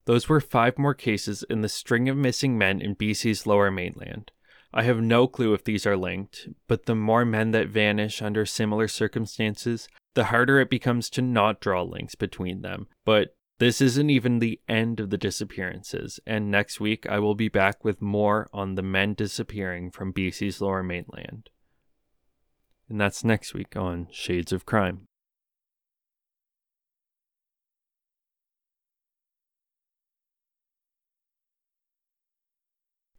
Those 0.05 0.29
were 0.29 0.41
five 0.41 0.77
more 0.77 0.93
cases 0.93 1.43
in 1.49 1.61
the 1.61 1.69
string 1.69 2.09
of 2.09 2.17
missing 2.17 2.57
men 2.57 2.81
in 2.81 2.95
BC's 2.95 3.47
lower 3.47 3.71
mainland. 3.71 4.31
I 4.73 4.83
have 4.83 5.01
no 5.01 5.27
clue 5.27 5.53
if 5.53 5.63
these 5.63 5.85
are 5.85 5.97
linked, 5.97 6.49
but 6.67 6.85
the 6.85 6.95
more 6.95 7.25
men 7.25 7.51
that 7.51 7.67
vanish 7.67 8.21
under 8.21 8.45
similar 8.45 8.87
circumstances, 8.87 9.87
the 10.13 10.25
harder 10.25 10.59
it 10.59 10.69
becomes 10.69 11.09
to 11.11 11.21
not 11.21 11.59
draw 11.59 11.81
links 11.81 12.15
between 12.15 12.61
them. 12.61 12.87
But 13.05 13.35
this 13.59 13.81
isn't 13.81 14.09
even 14.09 14.39
the 14.39 14.59
end 14.67 14.99
of 14.99 15.09
the 15.09 15.17
disappearances, 15.17 16.19
and 16.25 16.51
next 16.51 16.79
week 16.79 17.07
I 17.07 17.19
will 17.19 17.35
be 17.35 17.49
back 17.49 17.83
with 17.83 18.01
more 18.01 18.47
on 18.51 18.75
the 18.75 18.81
men 18.81 19.13
disappearing 19.13 19.91
from 19.91 20.13
BC's 20.13 20.59
lower 20.59 20.83
mainland. 20.83 21.49
And 22.89 22.99
that's 22.99 23.23
next 23.23 23.53
week 23.53 23.75
on 23.75 24.07
Shades 24.11 24.51
of 24.51 24.65
Crime. 24.65 25.07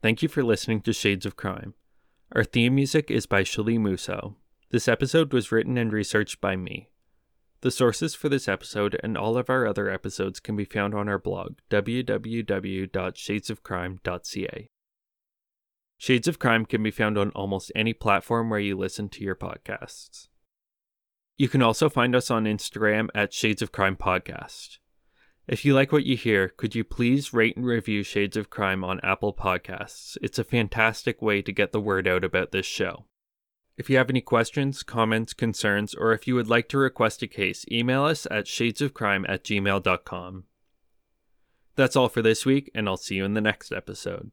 Thank 0.02 0.22
you 0.22 0.28
for 0.28 0.42
listening 0.42 0.82
to 0.82 0.92
Shades 0.92 1.24
of 1.24 1.34
Crime. 1.34 1.72
Our 2.32 2.44
theme 2.44 2.74
music 2.74 3.10
is 3.10 3.24
by 3.24 3.42
Shali 3.42 3.80
Muso. 3.80 4.36
This 4.70 4.88
episode 4.88 5.32
was 5.32 5.52
written 5.52 5.78
and 5.78 5.92
researched 5.92 6.40
by 6.40 6.56
me. 6.56 6.88
The 7.60 7.70
sources 7.70 8.14
for 8.14 8.28
this 8.28 8.48
episode 8.48 9.00
and 9.02 9.16
all 9.16 9.38
of 9.38 9.48
our 9.48 9.66
other 9.66 9.88
episodes 9.88 10.38
can 10.40 10.54
be 10.56 10.66
found 10.66 10.94
on 10.94 11.08
our 11.08 11.18
blog, 11.18 11.54
www.shadesofcrime.ca. 11.70 14.68
Shades 15.96 16.26
of 16.28 16.38
Crime 16.38 16.66
can 16.66 16.82
be 16.82 16.90
found 16.90 17.16
on 17.16 17.30
almost 17.30 17.72
any 17.74 17.94
platform 17.94 18.50
where 18.50 18.60
you 18.60 18.76
listen 18.76 19.08
to 19.08 19.24
your 19.24 19.34
podcasts. 19.34 20.28
You 21.38 21.48
can 21.48 21.62
also 21.62 21.88
find 21.88 22.14
us 22.14 22.30
on 22.30 22.44
Instagram 22.44 23.08
at 23.14 23.32
Shades 23.32 23.62
of 23.62 23.72
Crime 23.72 23.96
Podcast. 23.96 24.76
If 25.48 25.64
you 25.64 25.72
like 25.74 25.92
what 25.92 26.04
you 26.04 26.16
hear, 26.16 26.48
could 26.48 26.74
you 26.74 26.84
please 26.84 27.32
rate 27.32 27.56
and 27.56 27.64
review 27.64 28.02
Shades 28.02 28.36
of 28.36 28.50
Crime 28.50 28.84
on 28.84 29.00
Apple 29.02 29.32
Podcasts? 29.32 30.18
It's 30.20 30.38
a 30.38 30.44
fantastic 30.44 31.22
way 31.22 31.40
to 31.42 31.52
get 31.52 31.72
the 31.72 31.80
word 31.80 32.06
out 32.06 32.24
about 32.24 32.52
this 32.52 32.66
show. 32.66 33.06
If 33.76 33.90
you 33.90 33.96
have 33.96 34.08
any 34.08 34.20
questions, 34.20 34.82
comments, 34.84 35.34
concerns, 35.34 35.94
or 35.94 36.12
if 36.12 36.28
you 36.28 36.36
would 36.36 36.48
like 36.48 36.68
to 36.68 36.78
request 36.78 37.22
a 37.22 37.26
case, 37.26 37.64
email 37.70 38.04
us 38.04 38.26
at 38.30 38.44
shadesofcrime 38.44 39.24
at 39.28 39.42
gmail.com. 39.42 40.44
That's 41.76 41.96
all 41.96 42.08
for 42.08 42.22
this 42.22 42.46
week, 42.46 42.70
and 42.74 42.88
I'll 42.88 42.96
see 42.96 43.16
you 43.16 43.24
in 43.24 43.34
the 43.34 43.40
next 43.40 43.72
episode. 43.72 44.30